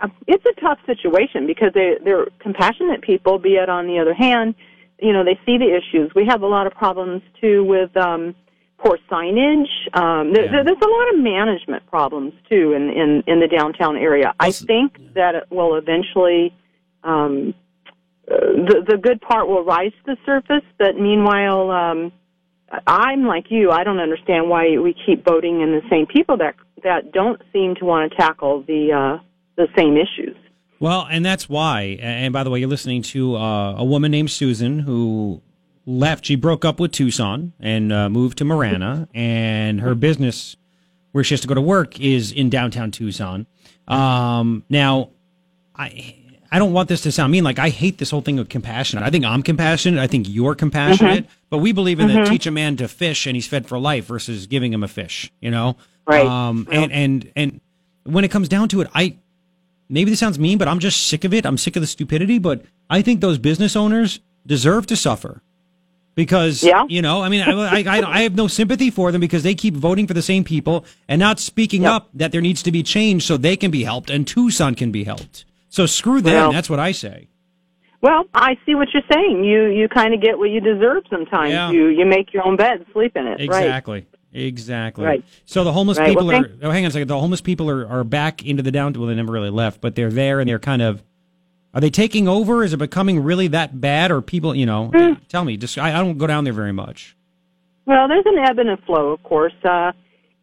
uh, 0.02 0.08
It's 0.26 0.44
a 0.44 0.60
tough 0.60 0.78
situation 0.86 1.46
because 1.46 1.72
they 1.74 1.96
they're 2.04 2.26
compassionate 2.38 3.02
people. 3.02 3.38
Be 3.38 3.54
it 3.54 3.68
on 3.68 3.86
the 3.86 3.98
other 3.98 4.14
hand, 4.14 4.54
you 5.00 5.12
know 5.12 5.24
they 5.24 5.38
see 5.46 5.56
the 5.58 5.70
issues. 5.74 6.12
We 6.14 6.26
have 6.26 6.42
a 6.42 6.46
lot 6.46 6.66
of 6.66 6.74
problems 6.74 7.22
too 7.40 7.64
with 7.64 7.96
um, 7.96 8.34
poor 8.78 8.98
signage. 9.10 9.68
Um, 9.94 10.32
there, 10.34 10.44
Yeah. 10.52 10.62
There's 10.64 10.82
a 10.82 10.88
lot 10.98 11.14
of 11.14 11.20
management 11.20 11.86
problems 11.86 12.34
too 12.50 12.72
in 12.74 12.90
in, 12.90 13.22
in 13.26 13.40
the 13.40 13.48
downtown 13.48 13.96
area. 13.96 14.34
I 14.38 14.50
think 14.52 14.98
that 15.14 15.34
it 15.34 15.44
will 15.50 15.76
eventually 15.76 16.52
um, 17.04 17.54
uh, 18.30 18.36
the 18.68 18.84
the 18.86 18.98
good 18.98 19.20
part 19.22 19.48
will 19.48 19.64
rise 19.64 19.92
to 20.04 20.14
the 20.14 20.16
surface. 20.26 20.66
But 20.78 20.96
meanwhile, 20.98 21.70
um, 21.70 22.12
I'm 22.86 23.26
like 23.26 23.50
you. 23.50 23.70
I 23.70 23.84
don't 23.84 24.00
understand 24.00 24.48
why 24.48 24.78
we 24.78 24.94
keep 25.06 25.24
voting 25.24 25.60
in 25.60 25.72
the 25.72 25.82
same 25.90 26.06
people 26.06 26.36
that 26.38 26.54
that 26.82 27.12
don't 27.12 27.40
seem 27.52 27.74
to 27.76 27.84
want 27.84 28.10
to 28.10 28.16
tackle 28.16 28.62
the 28.62 28.92
uh, 28.92 29.22
the 29.56 29.68
same 29.76 29.96
issues. 29.96 30.36
Well, 30.80 31.06
and 31.08 31.24
that's 31.24 31.48
why. 31.48 31.98
And 32.00 32.32
by 32.32 32.42
the 32.42 32.50
way, 32.50 32.58
you're 32.58 32.68
listening 32.68 33.02
to 33.02 33.36
uh, 33.36 33.76
a 33.76 33.84
woman 33.84 34.10
named 34.10 34.30
Susan 34.30 34.80
who 34.80 35.40
left. 35.86 36.24
She 36.24 36.34
broke 36.34 36.64
up 36.64 36.80
with 36.80 36.92
Tucson 36.92 37.52
and 37.60 37.92
uh, 37.92 38.08
moved 38.08 38.38
to 38.38 38.44
Marana, 38.44 39.08
and 39.14 39.80
her 39.80 39.94
business, 39.94 40.56
where 41.12 41.22
she 41.22 41.34
has 41.34 41.40
to 41.42 41.48
go 41.48 41.54
to 41.54 41.60
work, 41.60 42.00
is 42.00 42.32
in 42.32 42.50
downtown 42.50 42.90
Tucson. 42.90 43.46
Um, 43.86 44.64
now, 44.68 45.10
I. 45.76 46.21
I 46.52 46.58
don't 46.58 46.72
want 46.74 46.88
this 46.88 47.00
to 47.02 47.10
sound 47.12 47.32
mean. 47.32 47.44
Like 47.44 47.58
I 47.58 47.70
hate 47.70 47.96
this 47.98 48.10
whole 48.10 48.20
thing 48.20 48.38
of 48.38 48.48
compassionate. 48.50 49.02
I 49.04 49.10
think 49.10 49.24
I'm 49.24 49.42
compassionate. 49.42 49.98
I 49.98 50.06
think 50.06 50.28
you're 50.28 50.54
compassionate. 50.54 51.26
But 51.50 51.58
we 51.58 51.72
believe 51.72 51.98
in 51.98 52.08
the 52.08 52.24
teach 52.24 52.46
a 52.46 52.50
man 52.50 52.76
to 52.76 52.88
fish 52.88 53.26
and 53.26 53.34
he's 53.34 53.46
fed 53.48 53.66
for 53.66 53.78
life 53.78 54.04
versus 54.06 54.46
giving 54.46 54.72
him 54.72 54.82
a 54.84 54.88
fish. 54.88 55.32
You 55.40 55.50
know, 55.50 55.76
Right. 56.06 56.26
Um, 56.26 56.68
and 56.70 56.92
and 56.92 57.32
and 57.34 57.60
when 58.04 58.24
it 58.24 58.30
comes 58.30 58.48
down 58.48 58.68
to 58.68 58.80
it, 58.82 58.88
I 58.94 59.16
maybe 59.88 60.10
this 60.10 60.20
sounds 60.20 60.38
mean, 60.38 60.58
but 60.58 60.68
I'm 60.68 60.78
just 60.78 61.06
sick 61.08 61.24
of 61.24 61.32
it. 61.32 61.46
I'm 61.46 61.56
sick 61.58 61.74
of 61.76 61.80
the 61.80 61.86
stupidity. 61.86 62.38
But 62.38 62.62
I 62.90 63.02
think 63.02 63.20
those 63.20 63.38
business 63.38 63.74
owners 63.76 64.20
deserve 64.46 64.86
to 64.88 64.96
suffer 64.96 65.40
because, 66.14 66.62
Yeah. 66.62 66.84
you 66.88 67.00
know, 67.00 67.22
I 67.22 67.28
mean, 67.28 67.40
I, 67.42 67.52
I, 67.52 67.84
I- 67.98 68.18
I 68.18 68.22
have 68.22 68.34
no 68.34 68.46
sympathy 68.46 68.90
for 68.90 69.10
them 69.12 69.20
because 69.20 69.42
they 69.42 69.54
keep 69.54 69.74
voting 69.74 70.06
for 70.06 70.14
the 70.14 70.22
same 70.22 70.44
people 70.44 70.84
and 71.08 71.18
not 71.18 71.38
speaking 71.38 71.82
Yep. 71.82 71.92
up 71.92 72.08
that 72.14 72.32
there 72.32 72.40
needs 72.42 72.62
to 72.64 72.72
be 72.72 72.82
change 72.82 73.24
so 73.24 73.36
they 73.36 73.56
can 73.56 73.70
be 73.70 73.84
helped 73.84 74.10
and 74.10 74.26
Tucson 74.26 74.74
can 74.74 74.90
be 74.90 75.04
helped. 75.04 75.44
So 75.72 75.86
screw 75.86 76.20
them. 76.20 76.34
Well- 76.34 76.52
that's 76.52 76.68
what 76.70 76.78
I 76.78 76.92
say. 76.92 77.28
Well, 78.02 78.24
I 78.34 78.58
see 78.66 78.74
what 78.74 78.88
you're 78.92 79.04
saying. 79.12 79.44
You 79.44 79.66
you 79.66 79.88
kind 79.88 80.12
of 80.12 80.20
get 80.20 80.36
what 80.36 80.50
you 80.50 80.60
deserve 80.60 81.04
sometimes. 81.08 81.52
Yeah. 81.52 81.70
You 81.70 81.86
you 81.86 82.04
make 82.04 82.32
your 82.34 82.44
own 82.46 82.56
bed, 82.56 82.84
sleep 82.92 83.16
in 83.16 83.26
it. 83.28 83.38
Right. 83.38 83.64
Exactly. 83.64 84.06
Exactly. 84.34 85.04
Right. 85.04 85.24
So 85.44 85.62
the 85.62 85.72
homeless 85.72 85.98
Right. 85.98 86.08
people 86.08 86.26
Well, 86.26 86.42
are. 86.44 86.50
Oh, 86.62 86.70
hang 86.70 86.84
on 86.84 86.88
a 86.88 86.92
second. 86.92 87.06
The 87.08 87.18
homeless 87.20 87.40
people 87.40 87.70
are, 87.70 87.86
are 87.88 88.02
back 88.02 88.44
into 88.44 88.62
the 88.62 88.72
down. 88.72 88.92
Well, 88.94 89.06
they 89.06 89.14
never 89.14 89.30
really 89.32 89.50
left, 89.50 89.80
but 89.80 89.94
they're 89.94 90.10
there 90.10 90.40
and 90.40 90.48
they're 90.48 90.58
kind 90.58 90.82
of. 90.82 91.02
Are 91.74 91.80
they 91.80 91.90
taking 91.90 92.26
over? 92.28 92.64
Is 92.64 92.72
it 92.74 92.78
becoming 92.78 93.22
really 93.22 93.46
that 93.48 93.80
bad? 93.80 94.10
Or 94.10 94.20
people, 94.20 94.52
you 94.54 94.66
know, 94.66 94.90
Hmm. 94.92 95.12
tell 95.28 95.44
me. 95.44 95.56
Just 95.56 95.78
I, 95.78 95.90
I 95.96 96.02
don't 96.02 96.18
go 96.18 96.26
down 96.26 96.42
there 96.44 96.52
very 96.52 96.72
much. 96.72 97.16
Well, 97.86 98.08
there's 98.08 98.26
an 98.26 98.36
ebb 98.38 98.58
and 98.58 98.68
a 98.70 98.76
flow, 98.78 99.10
of 99.10 99.22
course, 99.22 99.54
uh, 99.64 99.92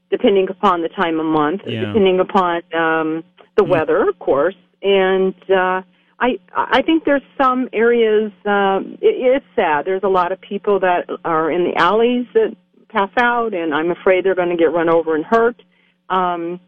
depending 0.10 0.50
upon 0.50 0.82
the 0.82 0.90
time 0.90 1.20
of 1.20 1.26
month, 1.26 1.62
Yeah. 1.68 1.86
depending 1.88 2.20
upon 2.22 2.62
um, 2.74 3.24
the 3.58 3.66
weather, 3.66 4.08
of 4.08 4.18
course. 4.20 4.56
And 4.82 5.36
uh, 5.50 5.82
I 6.20 6.38
I 6.56 6.82
think 6.82 7.04
there's 7.06 7.22
some 7.42 7.70
areas. 7.74 8.32
Um, 8.46 8.98
it, 9.02 9.16
it's 9.42 9.46
sad. 9.56 9.86
There's 9.86 10.04
a 10.04 10.10
lot 10.10 10.32
of 10.32 10.40
people 10.42 10.80
that 10.80 11.10
are 11.26 11.52
in 11.52 11.64
the 11.64 11.76
alleys 11.80 12.26
that 12.34 12.56
pass 12.90 13.12
out, 13.18 13.54
and 13.54 13.74
I'm 13.74 13.92
afraid 13.92 14.26
they're 14.26 14.36
going 14.36 14.50
to 14.50 14.58
get 14.58 14.72
run 14.72 14.90
over 14.90 15.16
and 15.16 15.26
hurt. 15.26 15.62
Um, 16.10 16.60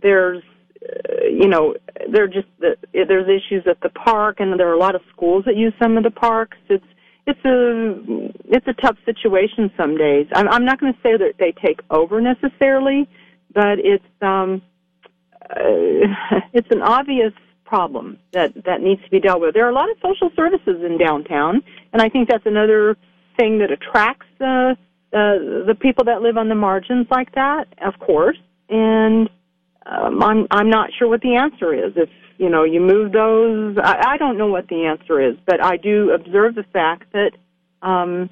there's 0.00 0.42
uh, 0.82 1.24
you 1.24 1.48
know, 1.48 1.74
there 2.10 2.26
just 2.26 2.48
the, 2.60 2.76
there's 2.92 3.28
issues 3.28 3.66
at 3.68 3.80
the 3.80 3.88
park, 3.90 4.36
and 4.40 4.58
there 4.58 4.68
are 4.68 4.74
a 4.74 4.78
lot 4.78 4.94
of 4.94 5.00
schools 5.12 5.44
that 5.46 5.56
use 5.56 5.72
some 5.80 5.96
of 5.96 6.04
the 6.04 6.10
parks. 6.10 6.58
It's 6.68 6.84
it's 7.26 7.44
a 7.44 8.54
it's 8.54 8.66
a 8.68 8.74
tough 8.74 8.96
situation 9.04 9.70
some 9.76 9.96
days. 9.96 10.26
I'm, 10.34 10.48
I'm 10.48 10.64
not 10.64 10.80
going 10.80 10.92
to 10.92 10.98
say 11.02 11.16
that 11.16 11.34
they 11.38 11.52
take 11.64 11.80
over 11.90 12.20
necessarily, 12.20 13.08
but 13.52 13.78
it's 13.78 14.04
um, 14.22 14.62
uh, 15.42 15.56
it's 16.52 16.68
an 16.70 16.82
obvious 16.82 17.32
problem 17.66 18.18
that 18.32 18.52
that 18.64 18.80
needs 18.80 19.02
to 19.04 19.10
be 19.10 19.20
dealt 19.20 19.40
with. 19.40 19.54
There 19.54 19.66
are 19.66 19.70
a 19.70 19.74
lot 19.74 19.90
of 19.90 19.96
social 20.00 20.30
services 20.34 20.82
in 20.84 20.98
downtown, 20.98 21.62
and 21.92 22.00
I 22.00 22.08
think 22.08 22.28
that's 22.28 22.46
another 22.46 22.96
thing 23.36 23.58
that 23.58 23.70
attracts 23.70 24.26
uh, 24.40 24.74
uh, 25.12 25.66
the 25.66 25.76
people 25.78 26.04
that 26.04 26.22
live 26.22 26.36
on 26.36 26.48
the 26.48 26.54
margins 26.54 27.06
like 27.10 27.34
that, 27.34 27.66
of 27.84 27.98
course. 27.98 28.38
And 28.68 29.28
um, 29.84 30.22
I'm 30.22 30.46
I'm 30.50 30.70
not 30.70 30.90
sure 30.98 31.08
what 31.08 31.20
the 31.20 31.36
answer 31.36 31.74
is. 31.74 31.92
If 31.96 32.08
you 32.38 32.48
know 32.48 32.64
you 32.64 32.80
move 32.80 33.12
those, 33.12 33.76
I, 33.82 34.14
I 34.14 34.16
don't 34.16 34.38
know 34.38 34.48
what 34.48 34.68
the 34.68 34.86
answer 34.86 35.20
is, 35.20 35.36
but 35.46 35.64
I 35.64 35.76
do 35.76 36.10
observe 36.12 36.54
the 36.54 36.64
fact 36.72 37.12
that 37.12 37.32
um, 37.82 38.30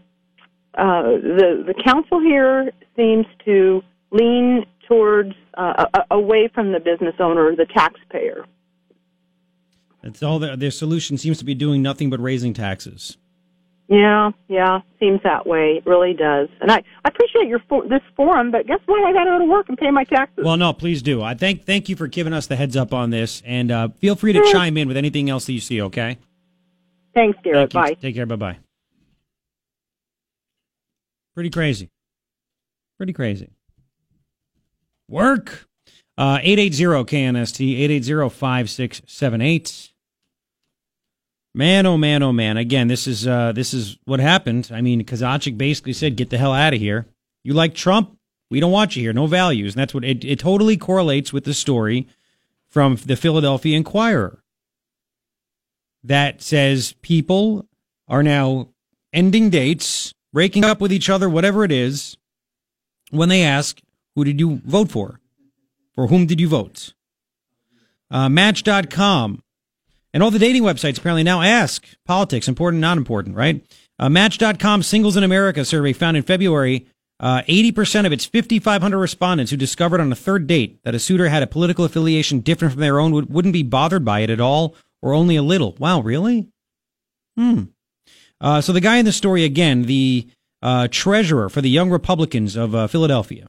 uh, 0.77 1.03
the 1.03 1.65
the 1.67 1.75
council 1.85 2.21
here 2.21 2.71
seems 2.97 3.27
to 3.45 3.83
lean 4.11 4.65
towards 4.89 5.33
uh, 5.57 5.87
away 6.11 6.49
from 6.55 6.73
the 6.73 6.81
business 6.81 7.15
owner, 7.19 7.55
the 7.57 7.67
taxpayer. 7.67 8.45
That's 10.05 10.23
all. 10.23 10.39
Their, 10.39 10.55
their 10.55 10.71
solution 10.71 11.17
seems 11.17 11.39
to 11.39 11.45
be 11.45 11.55
doing 11.55 11.81
nothing 11.81 12.11
but 12.11 12.21
raising 12.21 12.53
taxes. 12.53 13.17
Yeah, 13.89 14.31
yeah, 14.49 14.81
seems 15.01 15.21
that 15.25 15.47
way. 15.47 15.77
It 15.79 15.87
really 15.87 16.13
does. 16.13 16.49
And 16.61 16.71
I, 16.71 16.83
I 17.05 17.09
appreciate 17.09 17.49
your 17.49 17.61
for, 17.69 17.87
this 17.89 18.03
forum, 18.15 18.51
but 18.51 18.67
guess 18.67 18.81
what? 18.87 19.03
I 19.03 19.13
got 19.13 19.25
to 19.25 19.31
go 19.31 19.39
to 19.39 19.45
work 19.51 19.69
and 19.69 19.79
pay 19.79 19.91
my 19.91 20.05
taxes. 20.05 20.45
Well, 20.45 20.57
no, 20.59 20.73
please 20.75 21.03
do. 21.03 21.23
I 21.23 21.35
thank 21.35 21.65
thank 21.65 21.89
you 21.89 21.97
for 21.97 22.07
giving 22.07 22.33
us 22.35 22.47
the 22.47 22.57
heads 22.57 22.77
up 22.77 22.93
on 22.93 23.11
this, 23.11 23.43
and 23.47 23.71
uh, 23.71 23.89
feel 23.99 24.15
free 24.15 24.35
to 24.35 24.47
chime 24.53 24.77
in 24.77 24.89
with 24.89 24.97
anything 24.97 25.29
else 25.31 25.47
that 25.47 25.53
you 25.53 25.61
see. 25.61 25.81
Okay. 25.83 26.19
Thanks, 27.15 27.39
Garrett. 27.43 27.73
Thank 27.73 27.89
bye. 27.89 27.95
Take 28.01 28.15
care. 28.15 28.27
Bye 28.27 28.37
bye. 28.37 28.59
Pretty 31.35 31.51
crazy. 31.51 31.91
Pretty 32.99 33.13
crazy. 33.13 33.51
Work. 35.09 35.67
Uh, 36.17 36.39
880 36.43 37.05
KNST, 37.05 37.79
880 37.81 38.29
5678. 38.31 39.94
Man, 41.57 41.87
oh 41.87 41.97
man, 41.97 42.25
oh 42.25 42.33
man! 42.33 42.57
Again, 42.57 42.89
this 42.89 43.07
is 43.07 43.29
uh, 43.29 43.53
this 43.53 43.73
is 43.73 43.97
what 44.07 44.19
happened. 44.19 44.71
I 44.75 44.81
mean, 44.81 45.05
Kozachik 45.05 45.57
basically 45.57 45.93
said, 45.93 46.17
"Get 46.17 46.31
the 46.31 46.39
hell 46.39 46.53
out 46.53 46.75
of 46.75 46.81
here." 46.81 47.07
You 47.45 47.55
like 47.55 47.75
Trump? 47.75 48.19
We 48.51 48.59
don't 48.59 48.73
want 48.73 48.97
you 48.97 49.03
here. 49.03 49.13
No 49.13 49.29
values, 49.29 49.75
and 49.75 49.81
that's 49.81 49.95
what 49.95 50.05
it, 50.05 50.25
it 50.25 50.41
totally 50.41 50.77
correlates 50.77 51.33
with 51.33 51.45
the 51.45 51.55
story 51.55 52.09
from 52.69 52.97
the 52.97 53.15
Philadelphia 53.15 53.77
Inquirer 53.77 54.43
that 56.03 56.43
says 56.43 56.95
people 57.03 57.69
are 58.09 58.25
now 58.25 58.71
ending 59.13 59.49
dates, 59.49 60.13
breaking 60.33 60.65
up 60.65 60.81
with 60.81 60.93
each 60.93 61.09
other, 61.09 61.31
whatever 61.31 61.63
it 61.63 61.71
is, 61.71 62.17
when 63.11 63.29
they 63.29 63.45
ask, 63.45 63.81
"Who 64.17 64.25
did 64.25 64.41
you 64.41 64.61
vote 64.65 64.91
for? 64.91 65.21
For 65.95 66.09
whom 66.09 66.27
did 66.27 66.41
you 66.41 66.49
vote?" 66.49 66.95
Uh, 68.11 68.29
Match.com 68.29 69.44
and 70.15 70.23
all 70.23 70.31
the 70.31 70.39
dating 70.39 70.63
websites 70.63 70.97
apparently 70.97 71.25
now 71.25 71.43
ask 71.43 71.85
politics, 72.07 72.49
important, 72.49 72.79
or 72.79 72.83
not 72.83 72.97
important, 72.97 73.37
right? 73.37 73.67
Uh, 73.99 74.09
Match.com 74.09 74.83
Singles 74.83 75.17
in 75.17 75.25
America 75.25 75.65
survey 75.65 75.93
found 75.93 76.17
in 76.17 76.23
February 76.23 76.87
uh, 77.21 77.43
80% 77.43 78.07
of 78.07 78.13
its 78.13 78.25
5,500 78.25 78.97
respondents 78.97 79.51
who 79.51 79.57
discovered 79.57 80.01
on 80.01 80.13
a 80.13 80.17
third 80.17 80.47
date 80.47 80.79
that 80.85 80.95
a 80.95 80.99
suitor 80.99 81.29
had 81.29 81.43
a 81.43 81.49
political 81.49 81.85
affiliation 81.85 82.41
different 82.41 82.73
from 82.73 82.81
their 82.81 83.01
own 83.01 83.13
would, 83.13 83.29
wouldn't 83.29 83.53
be 83.53 83.63
bothered 83.63 84.05
by 84.05 84.21
it 84.21 84.31
at 84.31 84.41
all 84.41 84.75
or 85.03 85.13
only 85.13 85.37
a 85.37 85.43
little. 85.43 85.75
Wow, 85.79 86.01
really? 86.01 86.49
Hmm. 87.37 87.65
Uh, 88.41 88.61
so 88.61 88.73
the 88.73 88.81
guy 88.81 88.97
in 88.97 89.05
the 89.05 89.13
story, 89.13 89.45
again, 89.45 89.83
the 89.83 90.29
uh, 90.63 90.89
treasurer 90.91 91.49
for 91.49 91.61
the 91.61 91.71
Young 91.71 91.91
Republicans 91.91 92.57
of 92.57 92.75
uh, 92.75 92.87
Philadelphia. 92.87 93.49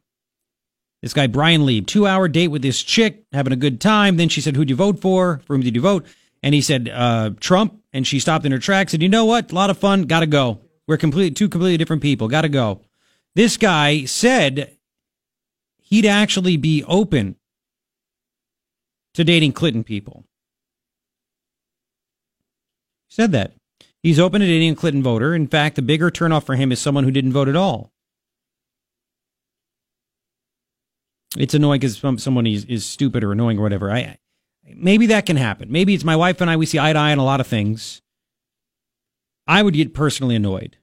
This 1.01 1.13
guy, 1.13 1.27
Brian 1.27 1.65
Lieb, 1.65 1.86
two 1.86 2.07
hour 2.07 2.27
date 2.27 2.48
with 2.48 2.63
this 2.63 2.81
chick, 2.81 3.24
having 3.31 3.53
a 3.53 3.57
good 3.57 3.79
time. 3.79 4.17
Then 4.17 4.29
she 4.29 4.41
said, 4.41 4.55
Who'd 4.55 4.69
you 4.69 4.75
vote 4.75 5.00
for? 5.00 5.41
For 5.45 5.53
whom 5.53 5.62
did 5.62 5.75
you 5.75 5.81
vote? 5.81 6.05
And 6.46 6.54
he 6.54 6.62
said 6.62 6.88
uh, 6.94 7.32
Trump, 7.40 7.82
and 7.92 8.06
she 8.06 8.20
stopped 8.20 8.46
in 8.46 8.52
her 8.52 8.60
tracks. 8.60 8.92
Said, 8.92 9.02
"You 9.02 9.10
know 9.10 9.25
what? 9.25 9.52
A 9.52 9.56
lot 9.56 9.72
of 9.72 9.80
fun. 9.80 10.04
Got 10.04 10.20
to 10.20 10.28
go. 10.28 10.60
We're 10.88 10.96
completely 10.96 11.32
two 11.32 11.50
completely 11.50 11.78
different 11.78 12.04
people. 12.04 12.28
Got 12.28 12.42
to 12.42 12.50
go." 12.50 12.82
This 13.34 13.58
guy 13.58 14.06
said 14.06 14.78
he'd 15.82 16.06
actually 16.06 16.56
be 16.56 16.84
open 16.86 17.36
to 19.16 19.24
dating 19.24 19.54
Clinton 19.54 19.84
people. 19.84 20.24
Said 23.10 23.32
that 23.32 23.54
he's 24.04 24.20
open 24.20 24.40
to 24.42 24.48
dating 24.48 24.74
a 24.74 24.75
Clinton 24.75 25.02
voter. 25.02 25.34
In 25.34 25.48
fact, 25.48 25.75
the 25.75 25.82
bigger 25.82 26.12
turnoff 26.12 26.44
for 26.44 26.56
him 26.56 26.72
is 26.72 26.80
someone 26.80 27.06
who 27.06 27.12
didn't 27.12 27.34
vote 27.34 27.50
at 27.50 27.56
all. 27.56 27.92
It's 31.38 31.56
annoying 31.56 31.80
because 31.80 31.98
someone 32.22 32.46
is, 32.46 32.66
is 32.66 32.86
stupid 32.86 33.24
or 33.24 33.32
annoying 33.32 33.58
or 33.58 33.64
whatever. 33.64 33.92
I 33.92 34.18
Maybe 34.67 35.07
that 35.07 35.25
can 35.25 35.38
happen. 35.38 35.72
Maybe 35.72 35.93
it's 35.93 36.03
my 36.03 36.15
wife 36.15 36.41
and 36.41 36.50
I, 36.50 36.57
we 36.57 36.65
see 36.65 36.79
eye 36.79 36.93
to 36.93 37.00
eye 37.00 37.12
on 37.12 37.17
a 37.17 37.24
lot 37.24 37.39
of 37.39 37.48
things. 37.48 38.01
I 39.48 39.62
would 39.62 39.75
get 39.75 39.93
personally 39.93 40.36
annoyed 40.36 40.77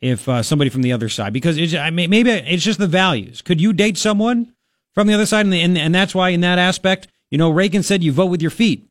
if 0.00 0.28
uh, 0.28 0.42
somebody 0.42 0.70
from 0.70 0.82
the 0.82 0.92
other 0.92 1.08
side, 1.08 1.32
because 1.32 1.58
it's, 1.58 1.74
I 1.74 1.90
mean, 1.90 2.08
maybe 2.08 2.30
it's 2.30 2.64
just 2.64 2.78
the 2.78 2.86
values. 2.86 3.42
Could 3.42 3.60
you 3.60 3.72
date 3.72 3.98
someone 3.98 4.54
from 4.94 5.06
the 5.06 5.14
other 5.14 5.26
side? 5.26 5.44
And, 5.44 5.52
the, 5.52 5.60
and, 5.60 5.76
and 5.76 5.94
that's 5.94 6.14
why, 6.14 6.30
in 6.30 6.40
that 6.42 6.58
aspect, 6.58 7.08
you 7.30 7.36
know, 7.36 7.50
Reagan 7.50 7.82
said 7.82 8.02
you 8.02 8.12
vote 8.12 8.26
with 8.26 8.40
your 8.40 8.50
feet. 8.50 8.88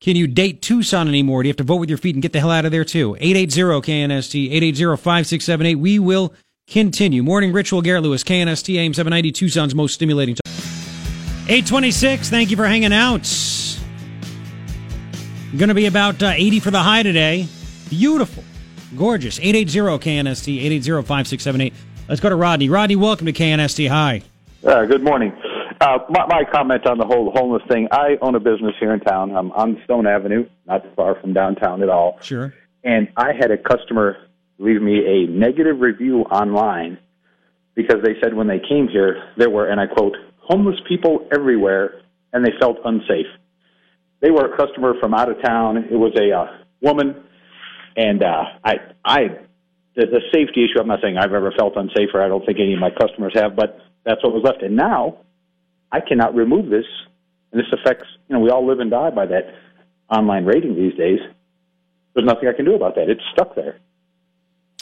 Can 0.00 0.16
you 0.16 0.26
date 0.26 0.62
Tucson 0.62 1.08
anymore? 1.08 1.42
Do 1.42 1.48
you 1.48 1.50
have 1.50 1.56
to 1.58 1.64
vote 1.64 1.76
with 1.76 1.88
your 1.88 1.98
feet 1.98 2.14
and 2.14 2.22
get 2.22 2.32
the 2.32 2.40
hell 2.40 2.50
out 2.50 2.64
of 2.64 2.72
there 2.72 2.84
too? 2.84 3.16
880 3.20 3.80
KNST, 3.86 4.46
880 4.46 4.96
5678. 4.96 5.74
We 5.76 5.98
will 5.98 6.34
continue. 6.68 7.22
Morning 7.22 7.52
Ritual, 7.52 7.82
Garrett 7.82 8.02
Lewis, 8.02 8.24
KNST, 8.24 8.76
AM 8.76 8.94
790, 8.94 9.32
Tucson's 9.32 9.74
most 9.74 9.94
stimulating. 9.94 10.36
826, 11.52 12.30
thank 12.30 12.50
you 12.50 12.56
for 12.56 12.66
hanging 12.66 12.94
out. 12.94 13.28
Going 15.54 15.68
to 15.68 15.74
be 15.74 15.84
about 15.84 16.22
uh, 16.22 16.32
80 16.34 16.60
for 16.60 16.70
the 16.70 16.78
high 16.78 17.02
today. 17.02 17.46
Beautiful. 17.90 18.42
Gorgeous. 18.96 19.38
880 19.38 20.02
KNST, 20.02 20.48
880 20.48 21.06
5678. 21.06 21.74
Let's 22.08 22.22
go 22.22 22.30
to 22.30 22.36
Rodney. 22.36 22.70
Rodney, 22.70 22.96
welcome 22.96 23.26
to 23.26 23.34
KNST. 23.34 23.86
Hi. 23.90 24.22
Uh, 24.64 24.86
good 24.86 25.02
morning. 25.02 25.30
Uh, 25.78 25.98
my, 26.08 26.24
my, 26.26 26.44
comment 26.50 26.86
on 26.86 26.96
the 26.96 27.04
whole 27.04 27.30
homeless 27.32 27.62
thing 27.68 27.86
I 27.92 28.16
own 28.22 28.34
a 28.34 28.40
business 28.40 28.74
here 28.80 28.94
in 28.94 29.00
town. 29.00 29.36
I'm 29.36 29.52
on 29.52 29.78
Stone 29.84 30.06
Avenue, 30.06 30.48
not 30.66 30.86
far 30.96 31.20
from 31.20 31.34
downtown 31.34 31.82
at 31.82 31.90
all. 31.90 32.18
Sure. 32.22 32.54
And 32.82 33.08
I 33.18 33.34
had 33.38 33.50
a 33.50 33.58
customer 33.58 34.16
leave 34.58 34.80
me 34.80 35.04
a 35.04 35.26
negative 35.26 35.80
review 35.80 36.22
online 36.22 36.96
because 37.74 37.96
they 38.02 38.14
said 38.22 38.32
when 38.32 38.46
they 38.46 38.58
came 38.58 38.88
here, 38.88 39.22
there 39.36 39.50
were, 39.50 39.68
and 39.68 39.78
I 39.78 39.86
quote, 39.86 40.16
homeless 40.42 40.76
people 40.88 41.28
everywhere, 41.32 42.02
and 42.32 42.44
they 42.44 42.52
felt 42.60 42.78
unsafe. 42.84 43.26
They 44.20 44.30
were 44.30 44.52
a 44.52 44.56
customer 44.56 44.94
from 45.00 45.14
out 45.14 45.30
of 45.30 45.42
town. 45.42 45.76
It 45.76 45.96
was 45.96 46.12
a 46.16 46.30
uh, 46.32 46.64
woman, 46.80 47.24
and 47.96 48.22
uh, 48.22 48.44
I, 48.64 48.74
I, 49.04 49.20
the, 49.96 50.06
the 50.06 50.20
safety 50.32 50.64
issue. 50.64 50.80
I'm 50.80 50.88
not 50.88 51.00
saying 51.02 51.16
I've 51.18 51.32
ever 51.32 51.52
felt 51.56 51.76
unsafe, 51.76 52.10
or 52.14 52.22
I 52.22 52.28
don't 52.28 52.44
think 52.46 52.58
any 52.60 52.74
of 52.74 52.80
my 52.80 52.90
customers 52.90 53.32
have, 53.34 53.56
but 53.56 53.78
that's 54.04 54.22
what 54.22 54.32
was 54.32 54.42
left. 54.44 54.62
And 54.62 54.76
now, 54.76 55.18
I 55.90 56.00
cannot 56.00 56.34
remove 56.34 56.70
this, 56.70 56.86
and 57.52 57.60
this 57.60 57.66
affects. 57.72 58.06
You 58.28 58.36
know, 58.36 58.40
we 58.40 58.50
all 58.50 58.66
live 58.66 58.80
and 58.80 58.90
die 58.90 59.10
by 59.10 59.26
that 59.26 59.54
online 60.08 60.44
rating 60.44 60.76
these 60.76 60.94
days. 60.94 61.18
There's 62.14 62.26
nothing 62.26 62.48
I 62.48 62.52
can 62.52 62.64
do 62.64 62.74
about 62.74 62.94
that. 62.96 63.08
It's 63.08 63.22
stuck 63.32 63.54
there. 63.54 63.78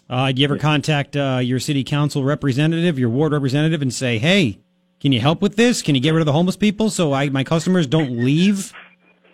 Uh, 0.09 0.33
do 0.33 0.43
you 0.43 0.45
ever 0.45 0.59
contact 0.59 1.17
uh, 1.17 1.38
your 1.40 1.61
city 1.61 1.85
council 1.85 2.25
representative, 2.25 2.99
your 2.99 3.11
ward 3.11 3.33
representative, 3.33 3.81
and 3.81 3.95
say, 3.95 4.19
"Hey, 4.19 4.59
can 5.00 5.12
you 5.12 5.21
help 5.21 5.40
with 5.40 5.57
this? 5.57 5.83
Can 5.83 5.95
you 5.95 6.00
get 6.00 6.11
rid 6.11 6.21
of 6.21 6.26
the 6.26 6.33
homeless 6.33 6.57
people 6.57 6.90
so 6.90 7.12
I 7.12 7.28
my 7.30 7.45
customers 7.45 7.87
don't 7.87 8.19
leave? 8.25 8.73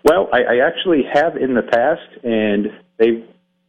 Well, 0.05 0.29
I, 0.33 0.43
I 0.43 0.67
actually 0.67 1.03
have 1.13 1.37
in 1.37 1.55
the 1.55 1.63
past, 1.63 2.25
and 2.25 2.69
they've 2.99 3.25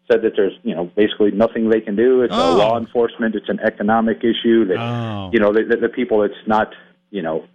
said 0.10 0.22
that 0.22 0.34
there's 0.36 0.54
you 0.64 0.76
know 0.76 0.86
basically 0.96 1.32
nothing 1.32 1.70
they 1.70 1.82
can 1.82 1.96
do. 1.96 2.22
It's 2.22 2.34
oh. 2.36 2.56
a 2.56 2.58
law 2.58 2.78
enforcement. 2.78 3.36
It's 3.36 3.50
an 3.50 3.60
economic 3.60 4.18
issue. 4.20 4.66
That 4.66 4.78
oh. 4.78 5.32
you 5.34 5.40
know 5.40 5.52
the, 5.52 5.64
the, 5.64 5.78
the 5.78 5.90
people. 5.90 6.22
It's 6.22 6.36
not 6.46 6.74
you 7.10 7.24
know 7.24 7.46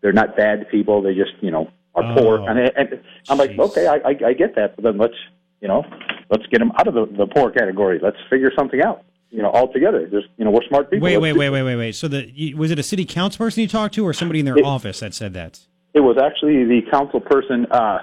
they're 0.00 0.12
not 0.12 0.36
bad 0.36 0.68
people. 0.70 1.02
They 1.02 1.14
just 1.14 1.32
you 1.42 1.50
know 1.50 1.70
are 1.94 2.04
oh. 2.04 2.14
poor. 2.14 2.48
And, 2.48 2.58
and 2.58 3.00
I'm 3.28 3.38
like, 3.38 3.58
okay, 3.58 3.86
I, 3.86 3.96
I, 3.96 4.28
I 4.28 4.32
get 4.32 4.56
that, 4.56 4.76
but 4.76 4.84
then 4.84 4.96
let's 4.96 5.14
you 5.60 5.68
know 5.68 5.84
let's 6.30 6.46
get 6.46 6.60
them 6.60 6.72
out 6.78 6.88
of 6.88 6.94
the, 6.94 7.04
the 7.04 7.26
poor 7.26 7.50
category. 7.50 8.00
Let's 8.02 8.16
figure 8.30 8.50
something 8.56 8.80
out 8.82 9.04
you 9.34 9.42
know, 9.42 9.50
all 9.50 9.72
together. 9.72 10.06
Just 10.06 10.28
you 10.36 10.44
know, 10.44 10.52
we're 10.52 10.62
smart 10.68 10.90
people. 10.90 11.04
Wait, 11.04 11.18
wait, 11.18 11.32
wait, 11.32 11.50
wait, 11.50 11.62
wait, 11.62 11.76
wait. 11.76 11.94
So 11.94 12.06
the 12.06 12.54
was 12.54 12.70
it 12.70 12.78
a 12.78 12.82
city 12.84 13.04
council 13.04 13.38
person 13.38 13.62
you 13.62 13.68
talked 13.68 13.94
to, 13.96 14.06
or 14.06 14.12
somebody 14.12 14.38
in 14.38 14.46
their 14.46 14.58
it, 14.58 14.64
office 14.64 15.00
that 15.00 15.12
said 15.12 15.34
that? 15.34 15.60
It 15.92 16.00
was 16.00 16.16
actually 16.22 16.64
the 16.64 16.82
council 16.90 17.20
person. 17.20 17.66
Uh, 17.70 17.98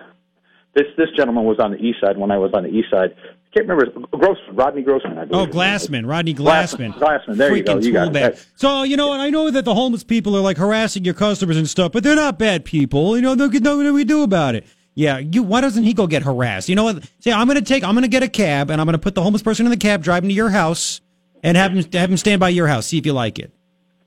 this 0.76 0.88
this 0.98 1.08
gentleman 1.16 1.46
was 1.46 1.58
on 1.60 1.72
the 1.72 1.78
east 1.78 2.00
side 2.02 2.18
when 2.18 2.32
I 2.32 2.38
was 2.38 2.52
on 2.54 2.64
the 2.64 2.70
east 2.70 2.90
side. 2.92 3.16
I 3.18 3.56
can't 3.56 3.68
remember 3.68 4.08
Grossman, 4.12 4.56
Rodney 4.56 4.82
Grossman. 4.82 5.18
I 5.18 5.26
believe. 5.26 5.50
Oh, 5.50 5.52
Glassman, 5.52 6.08
Rodney 6.08 6.34
Glassman. 6.34 6.94
Glassman. 6.94 7.38
There 7.38 7.52
Freaking 7.52 7.84
you 7.84 7.94
go. 7.94 8.04
You 8.04 8.12
got 8.12 8.16
it. 8.16 8.46
So 8.56 8.84
you 8.84 8.98
know 8.98 9.08
what? 9.08 9.22
I 9.22 9.30
know 9.30 9.50
that 9.52 9.64
the 9.64 9.74
homeless 9.74 10.04
people 10.04 10.36
are 10.36 10.42
like 10.42 10.58
harassing 10.58 11.06
your 11.06 11.14
customers 11.14 11.56
and 11.56 11.68
stuff, 11.68 11.94
but 11.94 12.04
they're 12.04 12.16
not 12.16 12.38
bad 12.40 12.66
people. 12.66 13.16
You 13.16 13.22
know, 13.22 13.36
there's 13.36 13.62
nothing 13.62 13.94
we 13.94 14.04
do 14.04 14.24
about 14.24 14.56
it. 14.56 14.66
Yeah, 14.96 15.18
you. 15.20 15.44
Why 15.44 15.62
doesn't 15.62 15.84
he 15.84 15.94
go 15.94 16.08
get 16.08 16.24
harassed? 16.24 16.68
You 16.68 16.76
know 16.76 16.84
what? 16.84 17.10
Say, 17.20 17.32
I'm 17.32 17.48
going 17.48 17.58
to 17.58 17.64
take. 17.64 17.86
I'm 17.86 17.94
going 17.94 18.04
to 18.04 18.10
get 18.10 18.24
a 18.24 18.28
cab, 18.28 18.70
and 18.70 18.82
I'm 18.82 18.86
going 18.86 18.94
to 18.94 19.00
put 19.00 19.16
the 19.16 19.24
homeless 19.24 19.42
person 19.42 19.66
in 19.66 19.70
the 19.70 19.78
cab, 19.78 20.04
drive 20.04 20.24
him 20.24 20.30
to 20.30 20.36
your 20.36 20.50
house 20.50 21.00
and 21.44 21.58
have 21.58 21.74
him 21.74 21.86
have 21.94 22.10
him 22.10 22.18
stand 22.18 22.40
by 22.40 22.50
your 22.50 22.68
house, 22.68 22.88
see 22.88 22.98
if 22.98 23.06
you 23.06 23.14
like 23.14 23.40
it. 23.40 23.52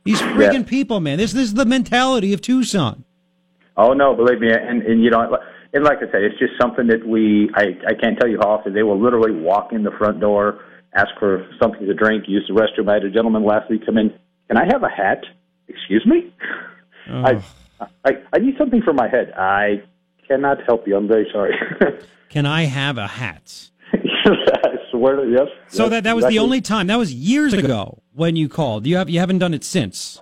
These 0.04 0.20
freaking 0.20 0.52
yeah. 0.52 0.62
people, 0.62 1.00
man. 1.00 1.18
This 1.18 1.32
this 1.32 1.44
is 1.44 1.54
the 1.54 1.64
mentality 1.64 2.32
of 2.32 2.40
Tucson. 2.40 3.04
Oh 3.76 3.92
no, 3.92 4.14
believe 4.14 4.40
me, 4.40 4.50
and 4.50 4.82
and 4.82 5.02
you 5.02 5.10
know, 5.10 5.38
and 5.72 5.84
like 5.84 5.98
I 5.98 6.10
said, 6.12 6.22
it's 6.22 6.38
just 6.38 6.52
something 6.60 6.86
that 6.88 7.06
we 7.06 7.50
I 7.54 7.76
I 7.86 7.94
can't 7.94 8.18
tell 8.18 8.28
you 8.28 8.38
how 8.40 8.50
often 8.50 8.74
they 8.74 8.82
will 8.82 9.00
literally 9.00 9.32
walk 9.32 9.72
in 9.72 9.82
the 9.82 9.92
front 9.92 10.20
door 10.20 10.60
ask 10.94 11.08
for 11.18 11.46
something 11.60 11.86
to 11.86 11.94
drink, 11.94 12.24
use 12.28 12.44
the 12.48 12.54
restroom. 12.54 12.88
I 12.88 12.94
had 12.94 13.04
a 13.04 13.10
gentleman 13.10 13.44
last 13.44 13.68
week 13.70 13.84
come 13.84 13.98
in. 13.98 14.14
Can 14.48 14.56
I 14.56 14.64
have 14.66 14.82
a 14.82 14.88
hat? 14.88 15.24
Excuse 15.68 16.06
me. 16.06 16.32
I, 17.08 17.42
I 18.04 18.10
I 18.32 18.38
need 18.38 18.56
something 18.56 18.82
for 18.82 18.92
my 18.92 19.08
head. 19.08 19.32
I 19.36 19.82
cannot 20.26 20.58
help 20.66 20.86
you. 20.86 20.96
I'm 20.96 21.08
very 21.08 21.28
sorry. 21.32 21.54
Can 22.30 22.46
I 22.46 22.64
have 22.64 22.98
a 22.98 23.06
hat? 23.06 23.70
I 24.64 24.76
swear 24.90 25.16
to 25.16 25.30
yes. 25.30 25.48
So 25.68 25.84
yes, 25.84 25.90
that 25.90 26.04
that 26.04 26.16
was 26.16 26.26
the 26.26 26.38
only 26.38 26.60
time. 26.60 26.86
That 26.86 26.98
was 26.98 27.12
years 27.12 27.52
ago 27.52 28.02
when 28.12 28.36
you 28.36 28.48
called. 28.48 28.86
You 28.86 28.96
have 28.96 29.10
you 29.10 29.20
haven't 29.20 29.38
done 29.38 29.54
it 29.54 29.64
since. 29.64 30.20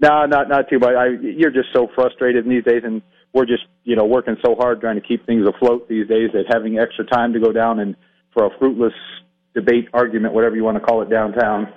No, 0.00 0.26
not 0.26 0.48
not 0.48 0.68
too 0.68 0.78
much. 0.78 0.94
I, 0.96 1.08
you're 1.20 1.52
just 1.52 1.68
so 1.72 1.88
frustrated 1.94 2.44
these 2.44 2.64
days, 2.64 2.82
and 2.84 3.02
we're 3.32 3.46
just 3.46 3.64
you 3.84 3.96
know 3.96 4.04
working 4.04 4.36
so 4.44 4.54
hard 4.56 4.80
trying 4.80 4.96
to 4.96 5.06
keep 5.06 5.24
things 5.26 5.46
afloat 5.46 5.88
these 5.88 6.08
days 6.08 6.30
that 6.32 6.44
having 6.52 6.78
extra 6.78 7.04
time 7.06 7.32
to 7.32 7.40
go 7.40 7.52
down 7.52 7.78
and 7.78 7.94
for 8.32 8.46
a 8.46 8.50
fruitless 8.58 8.94
debate, 9.54 9.88
argument, 9.92 10.34
whatever 10.34 10.56
you 10.56 10.64
want 10.64 10.76
to 10.76 10.80
call 10.80 11.02
it 11.02 11.10
downtown, 11.10 11.72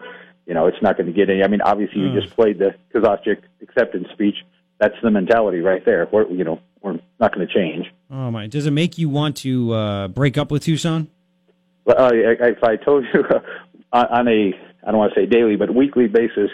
you 0.46 0.54
know, 0.54 0.68
it's 0.68 0.82
not 0.82 0.98
going 0.98 1.08
to 1.08 1.14
get 1.14 1.30
any. 1.30 1.44
I 1.44 1.48
mean, 1.48 1.62
obviously, 1.62 2.02
you 2.02 2.10
mm. 2.10 2.22
just 2.22 2.36
played 2.36 2.60
the 2.60 2.76
Kozachik 2.94 3.42
acceptance 3.62 4.08
speech. 4.14 4.36
That's 4.80 4.96
the 5.02 5.12
mentality 5.12 5.60
right 5.60 5.84
there. 5.86 6.08
We're 6.12 6.30
you 6.30 6.44
know 6.44 6.60
we're 6.82 7.00
not 7.20 7.34
going 7.34 7.48
to 7.48 7.54
change. 7.54 7.86
Oh 8.12 8.32
my! 8.32 8.48
Does 8.48 8.66
it 8.66 8.72
make 8.72 8.98
you 8.98 9.10
want 9.10 9.38
to 9.38 9.74
uh, 9.74 10.08
break 10.10 10.38
up 10.38 10.52
with 10.52 10.64
Tucson? 10.64 11.10
Uh, 11.88 12.10
if 12.14 12.64
I 12.64 12.76
told 12.78 13.06
you 13.14 13.24
on 13.94 14.06
on 14.06 14.28
a, 14.28 14.52
I 14.86 14.92
don't 14.92 14.98
want 14.98 15.14
to 15.14 15.20
say 15.20 15.26
daily, 15.26 15.56
but 15.56 15.74
weekly 15.74 16.08
basis, 16.08 16.50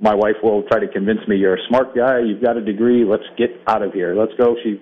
my 0.00 0.14
wife 0.14 0.36
will 0.42 0.62
try 0.64 0.78
to 0.78 0.88
convince 0.88 1.26
me 1.28 1.36
you're 1.36 1.56
a 1.56 1.66
smart 1.68 1.94
guy, 1.94 2.20
you've 2.20 2.42
got 2.42 2.56
a 2.56 2.64
degree, 2.64 3.04
let's 3.04 3.24
get 3.36 3.50
out 3.66 3.82
of 3.82 3.92
here, 3.92 4.14
let's 4.14 4.32
go. 4.38 4.56
She 4.62 4.80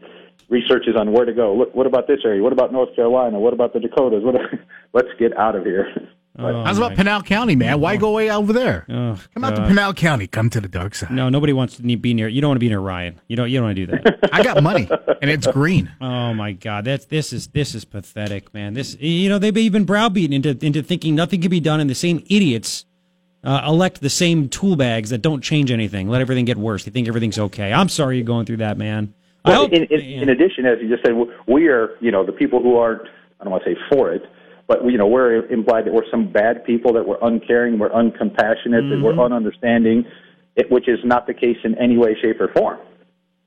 researches 0.49 0.95
on 0.99 1.13
where 1.13 1.25
to 1.25 1.33
go. 1.33 1.55
Look, 1.55 1.75
what 1.75 1.87
about 1.87 2.07
this 2.07 2.21
area? 2.25 2.43
What 2.43 2.53
about 2.53 2.73
North 2.73 2.95
Carolina? 2.95 3.39
What 3.39 3.53
about 3.53 3.73
the 3.73 3.81
Dakotas? 3.81 4.23
What? 4.23 4.37
Let's 4.93 5.09
get 5.19 5.37
out 5.37 5.57
of 5.57 5.65
here. 5.65 5.87
Oh, 6.37 6.65
How's 6.65 6.79
about 6.79 6.91
my- 6.93 6.97
Pinal 6.97 7.23
County, 7.23 7.55
man? 7.55 7.79
Why 7.81 7.97
go 7.97 8.11
way 8.13 8.29
over 8.31 8.53
there? 8.53 8.85
Oh, 8.89 9.17
Come 9.35 9.45
out 9.45 9.55
to 9.55 9.67
Pinal 9.69 9.95
County. 9.95 10.27
Come 10.27 10.51
to 10.51 10.61
the 10.61 10.67
dark 10.69 10.95
side. 10.97 11.13
No, 11.13 11.29
nobody 11.29 11.53
wants 11.53 11.77
to 11.77 11.83
be 11.83 12.13
near. 12.13 12.27
You 12.27 12.41
don't 12.41 12.49
want 12.51 12.57
to 12.57 12.61
be 12.61 12.69
near 12.69 12.81
Ryan. 12.81 13.21
You 13.29 13.37
don't. 13.37 13.49
You 13.51 13.59
don't 13.59 13.67
want 13.67 13.77
to 13.77 13.87
do 13.87 13.93
that. 13.93 14.19
I 14.33 14.43
got 14.43 14.61
money, 14.63 14.89
and 15.23 15.31
it's 15.31 15.47
green. 15.47 15.93
oh 16.01 16.35
my 16.35 16.51
God, 16.53 16.85
that's 16.87 17.05
this 17.07 17.33
is 17.33 17.47
this 17.49 17.75
is 17.77 17.85
pathetic, 17.85 18.53
man. 18.53 18.75
This 18.75 18.97
you 18.99 19.29
know 19.29 19.39
they've 19.39 19.57
even 19.57 19.85
browbeaten 19.85 20.33
into 20.33 20.59
into 20.67 20.83
thinking 20.83 21.15
nothing 21.15 21.41
can 21.41 21.51
be 21.51 21.61
done, 21.61 21.79
and 21.79 21.89
the 21.89 21.95
same 21.95 22.25
idiots 22.29 22.85
uh, 23.45 23.63
elect 23.67 24.01
the 24.01 24.11
same 24.11 24.49
tool 24.49 24.75
bags 24.75 25.11
that 25.11 25.19
don't 25.23 25.41
change 25.43 25.71
anything. 25.71 26.09
Let 26.09 26.21
everything 26.21 26.47
get 26.47 26.57
worse. 26.57 26.83
They 26.85 26.91
think 26.91 27.07
everything's 27.07 27.39
okay. 27.39 27.73
I'm 27.73 27.89
sorry 27.89 28.17
you're 28.17 28.25
going 28.27 28.47
through 28.47 28.57
that, 28.57 28.77
man. 28.77 29.15
I 29.45 29.51
Well, 29.51 29.61
hope- 29.65 29.73
in, 29.75 29.85
in, 29.85 30.01
yeah. 30.01 30.23
in 30.23 30.29
addition, 30.31 30.65
as 30.67 30.79
you 30.81 30.89
just 30.89 31.05
said, 31.05 31.13
we 31.47 31.69
are, 31.69 31.91
you 32.01 32.11
know, 32.11 32.25
the 32.25 32.33
people 32.33 32.63
who 32.63 32.77
aren't, 32.79 33.03
I 33.39 33.45
don't 33.45 33.51
want 33.53 33.63
to 33.65 33.75
say 33.75 33.79
for 33.93 34.11
it, 34.11 34.23
but, 34.67 34.85
you 34.91 34.97
know, 34.97 35.07
we're 35.07 35.47
implied 35.47 35.85
that 35.87 35.93
we're 35.93 36.09
some 36.11 36.33
bad 36.33 36.65
people, 36.65 36.93
that 36.95 37.07
we're 37.07 37.19
uncaring, 37.23 37.79
we're 37.79 37.91
uncompassionate, 37.91 38.89
that 38.89 38.99
Mm-hmm. 38.99 39.05
we're 39.05 39.13
ununderstanding, 39.15 40.05
it, 40.57 40.71
which 40.71 40.89
is 40.89 40.99
not 41.05 41.27
the 41.27 41.35
case 41.35 41.59
in 41.65 41.77
any 41.79 41.97
way, 41.99 42.17
shape, 42.21 42.41
or 42.41 42.49
form. 42.57 42.79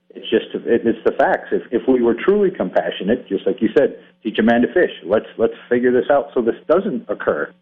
It's 0.09 0.29
just, 0.29 0.45
it, 0.65 0.81
it's 0.85 0.99
the 1.05 1.11
facts. 1.13 1.49
If, 1.51 1.63
if 1.71 1.87
we 1.87 2.01
were 2.01 2.15
truly 2.15 2.49
compassionate, 2.51 3.27
just 3.27 3.45
like 3.45 3.61
you 3.61 3.69
said, 3.77 3.99
teach 4.23 4.37
a 4.39 4.43
man 4.43 4.61
to 4.61 4.67
fish. 4.73 4.91
Let's, 5.05 5.25
let's 5.37 5.53
figure 5.69 5.91
this 5.91 6.09
out 6.11 6.29
so 6.33 6.41
this 6.41 6.55
doesn't 6.67 7.05
occur. 7.09 7.53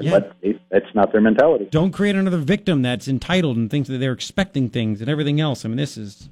Yeah. 0.00 0.10
But 0.10 0.36
it, 0.40 0.60
that's 0.70 0.86
not 0.94 1.12
their 1.12 1.20
mentality. 1.20 1.68
don't 1.70 1.92
create 1.92 2.16
another 2.16 2.38
victim 2.38 2.80
that's 2.80 3.08
entitled 3.08 3.58
and 3.58 3.70
thinks 3.70 3.88
that 3.90 3.98
they're 3.98 4.12
expecting 4.12 4.70
things 4.70 5.00
and 5.02 5.10
everything 5.10 5.38
else. 5.38 5.64
I 5.66 5.68
mean, 5.68 5.76
this 5.76 5.98
is, 5.98 6.30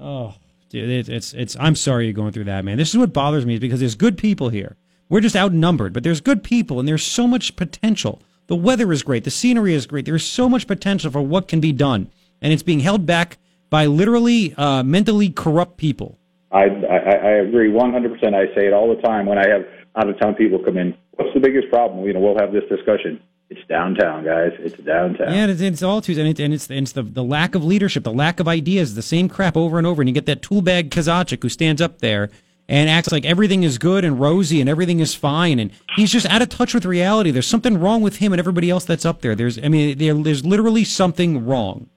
oh, 0.00 0.34
dude, 0.68 0.90
it, 0.90 1.08
it's 1.08 1.32
it's. 1.32 1.56
I'm 1.60 1.76
sorry 1.76 2.06
you're 2.06 2.12
going 2.12 2.32
through 2.32 2.44
that, 2.44 2.64
man. 2.64 2.78
This 2.78 2.90
is 2.90 2.98
what 2.98 3.12
bothers 3.12 3.46
me 3.46 3.54
is 3.54 3.60
because 3.60 3.78
there's 3.78 3.94
good 3.94 4.18
people 4.18 4.48
here. 4.48 4.76
We're 5.12 5.20
just 5.20 5.36
outnumbered, 5.36 5.92
but 5.92 6.04
there's 6.04 6.22
good 6.22 6.42
people 6.42 6.78
and 6.78 6.88
there's 6.88 7.02
so 7.02 7.26
much 7.26 7.54
potential. 7.54 8.22
The 8.46 8.56
weather 8.56 8.90
is 8.92 9.02
great, 9.02 9.24
the 9.24 9.30
scenery 9.30 9.74
is 9.74 9.84
great. 9.84 10.06
There's 10.06 10.24
so 10.24 10.48
much 10.48 10.66
potential 10.66 11.10
for 11.10 11.20
what 11.20 11.48
can 11.48 11.60
be 11.60 11.70
done, 11.70 12.10
and 12.40 12.50
it's 12.50 12.62
being 12.62 12.80
held 12.80 13.04
back 13.04 13.36
by 13.68 13.84
literally 13.84 14.54
uh, 14.54 14.82
mentally 14.82 15.28
corrupt 15.28 15.76
people. 15.76 16.16
I, 16.50 16.62
I, 16.64 16.96
I 16.96 17.30
agree 17.42 17.70
100%. 17.70 18.32
I 18.32 18.54
say 18.54 18.66
it 18.68 18.72
all 18.72 18.88
the 18.88 19.02
time 19.02 19.26
when 19.26 19.36
I 19.36 19.46
have 19.48 19.66
out 19.96 20.08
of 20.08 20.18
town 20.18 20.34
people 20.34 20.58
come 20.64 20.78
in. 20.78 20.96
What's 21.16 21.34
the 21.34 21.40
biggest 21.40 21.68
problem? 21.68 22.06
You 22.06 22.14
know, 22.14 22.20
we'll 22.20 22.38
have 22.38 22.54
this 22.54 22.64
discussion. 22.70 23.20
It's 23.50 23.60
downtown, 23.68 24.24
guys. 24.24 24.52
It's 24.60 24.82
downtown. 24.82 25.30
Yeah, 25.30 25.46
it's, 25.46 25.60
it's 25.60 25.82
all 25.82 26.00
too, 26.00 26.18
and, 26.18 26.26
it, 26.26 26.40
and 26.40 26.54
it's 26.54 26.70
and 26.70 26.84
it's 26.84 26.92
the, 26.92 27.02
the 27.02 27.22
lack 27.22 27.54
of 27.54 27.62
leadership, 27.62 28.04
the 28.04 28.14
lack 28.14 28.40
of 28.40 28.48
ideas, 28.48 28.94
the 28.94 29.02
same 29.02 29.28
crap 29.28 29.58
over 29.58 29.76
and 29.76 29.86
over, 29.86 30.00
and 30.00 30.08
you 30.08 30.14
get 30.14 30.24
that 30.24 30.40
tool 30.40 30.62
bag 30.62 30.94
who 30.94 31.48
stands 31.50 31.82
up 31.82 31.98
there 31.98 32.30
and 32.68 32.88
acts 32.88 33.12
like 33.12 33.24
everything 33.24 33.62
is 33.62 33.78
good 33.78 34.04
and 34.04 34.20
rosy 34.20 34.60
and 34.60 34.68
everything 34.68 35.00
is 35.00 35.14
fine, 35.14 35.58
and 35.58 35.70
he's 35.96 36.10
just 36.10 36.26
out 36.26 36.42
of 36.42 36.48
touch 36.48 36.74
with 36.74 36.84
reality. 36.84 37.30
There's 37.30 37.46
something 37.46 37.78
wrong 37.78 38.02
with 38.02 38.16
him 38.16 38.32
and 38.32 38.40
everybody 38.40 38.70
else 38.70 38.84
that's 38.84 39.04
up 39.04 39.20
there. 39.20 39.34
There's, 39.34 39.58
I 39.58 39.68
mean, 39.68 39.98
there, 39.98 40.14
there's 40.14 40.44
literally 40.44 40.84
something 40.84 41.46
wrong. 41.46 41.88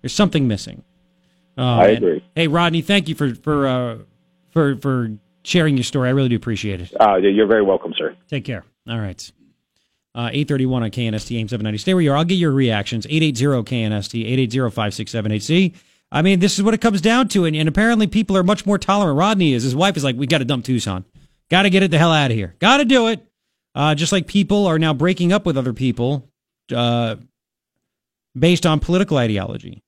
There's 0.00 0.14
something 0.14 0.48
missing. 0.48 0.82
Oh, 1.58 1.62
I 1.64 1.88
agree. 1.88 2.24
Hey, 2.34 2.48
Rodney, 2.48 2.82
thank 2.82 3.08
you 3.08 3.14
for 3.14 3.34
for 3.34 3.66
uh, 3.66 3.98
for 4.50 4.76
for 4.76 5.10
sharing 5.44 5.76
your 5.76 5.84
story. 5.84 6.08
I 6.08 6.12
really 6.12 6.30
do 6.30 6.36
appreciate 6.36 6.80
it. 6.80 6.92
Uh, 7.00 7.16
you're 7.16 7.46
very 7.46 7.62
welcome, 7.62 7.92
sir. 7.96 8.16
Take 8.28 8.44
care. 8.44 8.64
All 8.88 8.98
right. 8.98 9.30
Uh, 10.14 10.28
831 10.32 10.82
on 10.82 10.90
KNST 10.90 11.38
AIM 11.38 11.48
790. 11.48 11.78
Stay 11.78 11.94
where 11.94 12.02
you 12.02 12.12
are. 12.12 12.16
I'll 12.16 12.24
get 12.24 12.34
your 12.34 12.52
reactions. 12.52 13.06
880 13.06 13.64
KNST, 13.64 14.48
880-5678C. 14.50 15.74
I 16.12 16.20
mean, 16.20 16.40
this 16.40 16.58
is 16.58 16.62
what 16.62 16.74
it 16.74 16.82
comes 16.82 17.00
down 17.00 17.28
to. 17.28 17.46
And, 17.46 17.56
and 17.56 17.68
apparently 17.68 18.06
people 18.06 18.36
are 18.36 18.42
much 18.42 18.66
more 18.66 18.78
tolerant. 18.78 19.18
Rodney 19.18 19.54
is. 19.54 19.62
His 19.62 19.74
wife 19.74 19.96
is 19.96 20.04
like, 20.04 20.14
we 20.14 20.26
got 20.26 20.38
to 20.38 20.44
dump 20.44 20.64
Tucson. 20.64 21.06
Got 21.50 21.62
to 21.62 21.70
get 21.70 21.82
it 21.82 21.90
the 21.90 21.98
hell 21.98 22.12
out 22.12 22.30
of 22.30 22.36
here. 22.36 22.54
Got 22.58 22.76
to 22.76 22.84
do 22.84 23.08
it. 23.08 23.26
Uh, 23.74 23.94
just 23.94 24.12
like 24.12 24.26
people 24.26 24.66
are 24.66 24.78
now 24.78 24.92
breaking 24.92 25.32
up 25.32 25.46
with 25.46 25.56
other 25.56 25.72
people 25.72 26.28
uh, 26.74 27.16
based 28.38 28.66
on 28.66 28.78
political 28.78 29.16
ideology. 29.16 29.82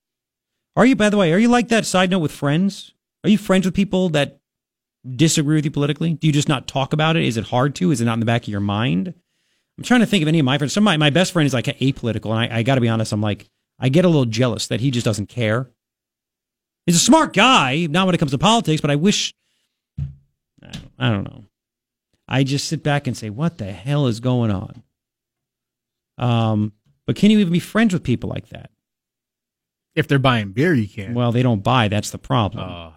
Are 0.77 0.87
you, 0.87 0.97
by 0.97 1.11
the 1.11 1.19
way, 1.19 1.33
are 1.33 1.39
you 1.39 1.49
like 1.49 1.69
that 1.69 1.85
side 1.85 2.11
note 2.11 2.21
with 2.21 2.33
friends? 2.33 2.95
Are 3.23 3.31
you 3.31 3.39
friends 3.39 3.67
with 3.67 3.75
people 3.75 4.09
that 4.11 4.41
disagree 5.15 5.57
with 5.57 5.67
you 5.67 5.71
politically? 5.71 6.15
Do 6.15 6.27
you 6.27 6.33
just 6.33 6.49
not 6.49 6.67
talk 6.67 6.95
about 6.95 7.17
it? 7.17 7.25
Is 7.25 7.37
it 7.37 7.45
hard 7.45 7.75
to? 7.77 7.91
Is 7.91 8.01
it 8.01 8.07
not 8.07 8.15
in 8.15 8.21
the 8.21 8.27
back 8.27 8.43
of 8.43 8.49
your 8.49 8.61
mind? 8.61 9.13
I'm 9.77 9.85
trying 9.85 10.01
to 10.01 10.07
think 10.07 10.23
of 10.23 10.29
any 10.29 10.39
of 10.39 10.45
my 10.45 10.57
friends. 10.57 10.73
Some 10.73 10.83
of 10.83 10.87
my, 10.87 10.97
my 10.97 11.11
best 11.11 11.33
friend 11.33 11.47
is 11.47 11.53
like 11.53 11.67
apolitical, 11.67 12.31
and 12.31 12.53
I, 12.53 12.59
I 12.59 12.63
got 12.63 12.77
to 12.77 12.81
be 12.81 12.89
honest. 12.89 13.13
I'm 13.13 13.21
like, 13.21 13.49
I 13.79 13.89
get 13.89 14.05
a 14.05 14.09
little 14.09 14.25
jealous 14.25 14.69
that 14.69 14.81
he 14.81 14.91
just 14.91 15.05
doesn't 15.05 15.29
care. 15.29 15.69
He's 16.87 16.97
a 16.97 17.01
smart 17.01 17.33
guy, 17.33 17.87
not 17.87 18.07
when 18.07 18.15
it 18.15 18.19
comes 18.19 18.33
to 18.33 18.39
politics, 18.39 18.81
but 18.81 18.91
I 18.91 18.97
wish. 18.97 19.35
I 19.99 20.71
don't, 20.71 20.91
I 20.99 21.11
don't 21.11 21.25
know. 21.25 21.45
I 22.27 22.43
just 22.43 22.69
sit 22.69 22.83
back 22.83 23.07
and 23.07 23.17
say, 23.17 23.31
what 23.31 23.59
the 23.59 23.73
hell 23.73 24.07
is 24.07 24.21
going 24.21 24.51
on? 24.51 24.83
Um, 26.17 26.73
but 27.07 27.17
can 27.17 27.31
you 27.31 27.39
even 27.39 27.53
be 27.53 27.61
friends 27.61 27.93
with 27.93 28.03
people 28.03 28.31
like 28.31 28.49
that? 28.49 28.71
If 29.95 30.09
they're 30.09 30.19
buying 30.19 30.53
beer, 30.53 30.75
you 30.75 30.89
can. 30.89 31.15
Well, 31.15 31.33
they 31.33 31.43
don't 31.43 31.63
buy. 31.63 31.89
That's 31.89 32.11
the 32.11 32.19
problem. 32.19 32.69
Uh, 32.69 32.91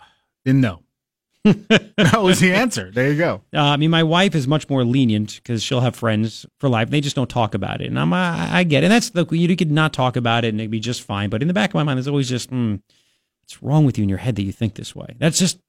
then 0.46 0.62
no. 0.62 0.82
that 1.44 2.22
was 2.22 2.40
the 2.40 2.54
answer. 2.54 2.92
There 2.92 3.12
you 3.12 3.18
go. 3.18 3.42
Uh, 3.54 3.62
I 3.62 3.78
mean, 3.78 3.92
my 3.92 4.04
wife 4.04 4.36
is 4.36 4.48
much 4.48 4.70
more 4.70 4.84
lenient 4.84 5.36
because 5.36 5.64
she'll 5.64 5.82
have 5.82 5.96
friends 5.96 6.46
for 6.60 6.68
life. 6.68 6.90
They 6.90 7.00
just 7.00 7.16
don't 7.16 7.30
talk 7.30 7.54
about 7.54 7.82
it, 7.82 7.88
and 7.88 7.98
I'm 7.98 8.12
I, 8.12 8.58
I 8.58 8.64
get 8.64 8.84
it. 8.84 8.88
And 8.88 8.92
that's 8.92 9.12
the 9.12 9.26
you 9.32 9.56
could 9.56 9.72
not 9.72 9.94
talk 9.94 10.16
about 10.16 10.44
it 10.44 10.50
and 10.50 10.60
it'd 10.60 10.72
be 10.72 10.80
just 10.80 11.04
fine. 11.04 11.30
But 11.30 11.42
in 11.42 11.48
the 11.48 11.54
back 11.54 11.70
of 11.70 11.76
my 11.76 11.84
mind, 11.84 11.98
there's 11.98 12.08
always 12.08 12.28
just, 12.28 12.50
hmm, 12.50 12.76
what's 13.48 13.64
wrong 13.64 13.86
with 13.86 13.98
you 13.98 14.04
in 14.04 14.10
your 14.10 14.18
head 14.18 14.36
that 14.36 14.44
you 14.44 14.52
think 14.52 14.76
this 14.76 14.94
way? 14.94 15.16
That's 15.20 15.40
just, 15.40 15.60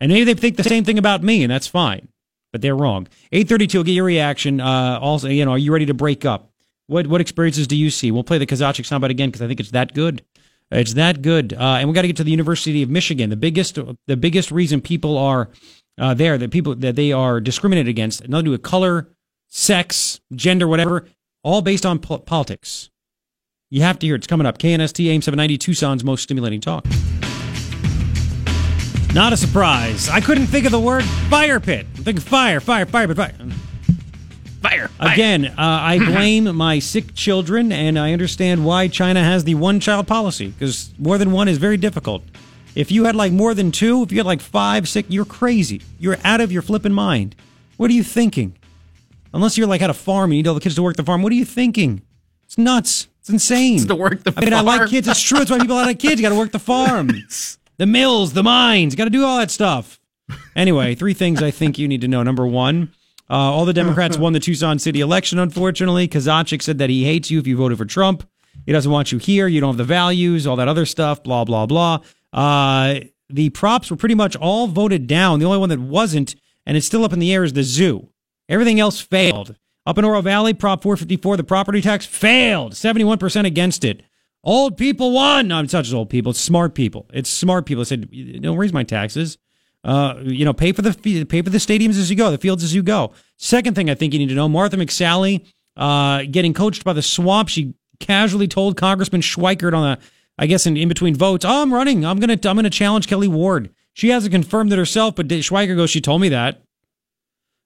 and 0.00 0.10
maybe 0.10 0.24
they 0.24 0.34
think 0.34 0.56
the 0.56 0.64
same 0.64 0.82
thing 0.82 0.98
about 0.98 1.22
me, 1.22 1.44
and 1.44 1.50
that's 1.50 1.68
fine. 1.68 2.08
But 2.52 2.62
they're 2.62 2.76
wrong. 2.76 3.06
Eight 3.32 3.48
thirty-two. 3.48 3.78
will 3.78 3.84
Get 3.84 3.92
your 3.92 4.04
reaction. 4.04 4.60
Uh, 4.60 4.98
also, 5.00 5.28
you 5.28 5.44
know, 5.44 5.52
are 5.52 5.58
you 5.58 5.72
ready 5.72 5.86
to 5.86 5.94
break 5.94 6.24
up? 6.24 6.50
What 6.86 7.06
what 7.06 7.20
experiences 7.20 7.66
do 7.66 7.76
you 7.76 7.90
see? 7.90 8.10
We'll 8.10 8.24
play 8.24 8.38
the 8.38 8.46
Kozachik 8.46 8.86
soundbite 8.86 9.10
again 9.10 9.28
because 9.28 9.42
I 9.42 9.46
think 9.46 9.60
it's 9.60 9.72
that 9.72 9.94
good. 9.94 10.24
It's 10.70 10.94
that 10.94 11.22
good. 11.22 11.52
Uh, 11.52 11.78
and 11.78 11.88
we 11.88 11.94
got 11.94 12.02
to 12.02 12.08
get 12.08 12.16
to 12.16 12.24
the 12.24 12.30
University 12.30 12.82
of 12.82 12.88
Michigan. 12.88 13.30
The 13.30 13.36
biggest 13.36 13.78
the 14.06 14.16
biggest 14.16 14.50
reason 14.50 14.80
people 14.80 15.18
are 15.18 15.50
uh, 15.98 16.14
there, 16.14 16.38
that 16.38 16.50
people 16.50 16.74
that 16.76 16.96
they 16.96 17.12
are 17.12 17.40
discriminated 17.40 17.88
against, 17.88 18.28
nothing 18.28 18.44
to 18.44 18.48
do 18.48 18.50
with 18.52 18.62
color, 18.62 19.08
sex, 19.48 20.20
gender, 20.34 20.66
whatever, 20.66 21.06
all 21.42 21.62
based 21.62 21.84
on 21.84 21.98
po- 21.98 22.18
politics. 22.18 22.90
You 23.68 23.82
have 23.82 23.98
to 23.98 24.06
hear 24.06 24.14
it. 24.14 24.18
It's 24.18 24.28
coming 24.28 24.46
up. 24.46 24.58
KNST 24.58 25.08
AIM 25.08 25.22
790 25.22 25.58
Tucson's 25.58 26.04
most 26.04 26.22
stimulating 26.22 26.60
talk. 26.60 26.86
Not 29.12 29.32
a 29.32 29.36
surprise. 29.36 30.08
I 30.08 30.20
couldn't 30.20 30.46
think 30.46 30.66
of 30.66 30.72
the 30.72 30.78
word 30.78 31.02
fire 31.28 31.58
pit. 31.58 31.84
I'm 31.96 32.04
thinking 32.04 32.22
fire, 32.22 32.60
fire, 32.60 32.86
fire, 32.86 33.08
but 33.08 33.16
fire. 33.16 33.34
Fire. 34.62 34.90
Again, 35.00 35.46
uh, 35.46 35.52
I 35.58 35.98
blame 36.04 36.54
my 36.54 36.78
sick 36.78 37.12
children, 37.14 37.72
and 37.72 37.98
I 37.98 38.12
understand 38.12 38.64
why 38.64 38.86
China 38.86 39.24
has 39.24 39.42
the 39.42 39.56
one 39.56 39.80
child 39.80 40.06
policy 40.06 40.48
because 40.48 40.92
more 40.96 41.18
than 41.18 41.32
one 41.32 41.48
is 41.48 41.58
very 41.58 41.76
difficult. 41.76 42.22
If 42.76 42.92
you 42.92 43.04
had 43.04 43.16
like 43.16 43.32
more 43.32 43.52
than 43.52 43.72
two, 43.72 44.04
if 44.04 44.12
you 44.12 44.18
had 44.18 44.26
like 44.26 44.42
five, 44.42 44.88
six, 44.88 45.10
you're 45.10 45.24
crazy. 45.24 45.82
You're 45.98 46.18
out 46.22 46.40
of 46.40 46.52
your 46.52 46.62
flipping 46.62 46.92
mind. 46.92 47.34
What 47.78 47.90
are 47.90 47.94
you 47.94 48.04
thinking? 48.04 48.56
Unless 49.34 49.58
you're 49.58 49.66
like 49.66 49.82
at 49.82 49.90
a 49.90 49.94
farm 49.94 50.30
and 50.30 50.36
you 50.36 50.42
need 50.44 50.48
all 50.48 50.54
the 50.54 50.60
kids 50.60 50.76
to 50.76 50.82
work 50.84 50.94
the 50.94 51.02
farm, 51.02 51.22
what 51.22 51.32
are 51.32 51.36
you 51.36 51.44
thinking? 51.44 52.02
It's 52.44 52.58
nuts. 52.58 53.08
It's 53.26 53.30
insane. 53.32 53.74
It's 53.74 53.86
to 53.86 53.96
work 53.96 54.22
the 54.22 54.32
I 54.36 54.44
mean, 54.44 54.54
I 54.54 54.60
like 54.60 54.78
farm. 54.78 54.88
kids. 54.88 55.08
It's 55.08 55.20
true. 55.20 55.38
That's 55.38 55.50
why 55.50 55.58
people 55.58 55.74
like 55.74 55.98
kids. 55.98 56.20
You 56.20 56.22
got 56.22 56.28
to 56.32 56.38
work 56.38 56.52
the 56.52 56.60
farm, 56.60 57.10
the 57.76 57.86
mills, 57.86 58.34
the 58.34 58.44
mines. 58.44 58.94
Got 58.94 59.04
to 59.04 59.10
do 59.10 59.24
all 59.24 59.38
that 59.38 59.50
stuff. 59.50 59.98
Anyway, 60.54 60.94
three 60.94 61.12
things 61.12 61.42
I 61.42 61.50
think 61.50 61.76
you 61.76 61.88
need 61.88 62.02
to 62.02 62.08
know. 62.08 62.22
Number 62.22 62.46
one, 62.46 62.92
Uh, 63.28 63.34
all 63.34 63.64
the 63.64 63.72
Democrats 63.72 64.16
won 64.16 64.32
the 64.32 64.38
Tucson 64.38 64.78
city 64.78 65.00
election, 65.00 65.40
unfortunately. 65.40 66.06
Kozachik 66.06 66.62
said 66.62 66.78
that 66.78 66.88
he 66.88 67.02
hates 67.04 67.28
you 67.28 67.40
if 67.40 67.46
you 67.48 67.56
voted 67.56 67.78
for 67.78 67.84
Trump. 67.84 68.22
He 68.64 68.70
doesn't 68.72 68.92
want 68.92 69.10
you 69.10 69.18
here. 69.18 69.48
You 69.48 69.60
don't 69.60 69.70
have 69.70 69.76
the 69.76 69.82
values, 69.84 70.46
all 70.46 70.54
that 70.56 70.68
other 70.68 70.86
stuff, 70.86 71.24
blah, 71.24 71.44
blah, 71.44 71.66
blah. 71.66 71.98
Uh, 72.32 73.00
the 73.28 73.50
props 73.50 73.90
were 73.90 73.96
pretty 73.96 74.14
much 74.14 74.36
all 74.36 74.68
voted 74.68 75.08
down. 75.08 75.40
The 75.40 75.46
only 75.46 75.58
one 75.58 75.68
that 75.70 75.80
wasn't, 75.80 76.36
and 76.64 76.76
it's 76.76 76.86
still 76.86 77.02
up 77.04 77.12
in 77.12 77.18
the 77.18 77.32
air, 77.34 77.42
is 77.42 77.52
the 77.54 77.64
zoo. 77.64 78.08
Everything 78.48 78.78
else 78.78 79.00
failed. 79.00 79.56
Up 79.86 79.98
in 79.98 80.04
Oro 80.04 80.20
Valley, 80.20 80.52
Prop 80.52 80.82
454, 80.82 81.36
the 81.36 81.44
property 81.44 81.80
tax 81.80 82.04
failed. 82.04 82.72
71% 82.72 83.46
against 83.46 83.84
it. 83.84 84.02
Old 84.42 84.76
people 84.76 85.12
won. 85.12 85.48
No, 85.48 85.60
it's 85.60 85.72
not 85.72 85.84
just 85.84 85.94
old 85.94 86.10
people. 86.10 86.30
It's 86.30 86.40
smart 86.40 86.74
people. 86.74 87.08
It's 87.12 87.30
smart 87.30 87.66
people. 87.66 87.82
I 87.82 87.84
said, 87.84 88.10
don't 88.42 88.56
raise 88.56 88.72
my 88.72 88.82
taxes. 88.82 89.38
Uh, 89.86 90.20
you 90.24 90.44
know, 90.44 90.52
pay 90.52 90.72
for 90.72 90.82
the 90.82 90.92
pay 91.26 91.42
for 91.42 91.50
the 91.50 91.58
stadiums 91.58 91.90
as 91.90 92.10
you 92.10 92.16
go, 92.16 92.32
the 92.32 92.38
fields 92.38 92.64
as 92.64 92.74
you 92.74 92.82
go. 92.82 93.12
Second 93.36 93.74
thing 93.74 93.88
I 93.88 93.94
think 93.94 94.12
you 94.12 94.18
need 94.18 94.30
to 94.30 94.34
know: 94.34 94.48
Martha 94.48 94.76
McSally, 94.76 95.46
uh, 95.76 96.24
getting 96.28 96.52
coached 96.52 96.82
by 96.82 96.92
the 96.92 97.02
swamp. 97.02 97.48
She 97.48 97.74
casually 98.00 98.48
told 98.48 98.76
Congressman 98.76 99.20
Schweikert 99.20 99.76
on 99.76 99.92
a, 99.92 99.98
I 100.38 100.46
guess 100.46 100.66
in, 100.66 100.76
in 100.76 100.88
between 100.88 101.14
votes, 101.14 101.44
"Oh, 101.44 101.62
I'm 101.62 101.72
running. 101.72 102.04
I'm 102.04 102.18
gonna 102.18 102.32
I'm 102.32 102.56
gonna 102.56 102.68
challenge 102.68 103.06
Kelli 103.06 103.28
Ward." 103.28 103.70
She 103.92 104.08
hasn't 104.08 104.32
confirmed 104.32 104.72
it 104.72 104.78
herself, 104.78 105.14
but 105.14 105.28
Schweikert 105.28 105.76
goes, 105.76 105.90
"She 105.90 106.00
told 106.00 106.20
me 106.20 106.30
that." 106.30 106.65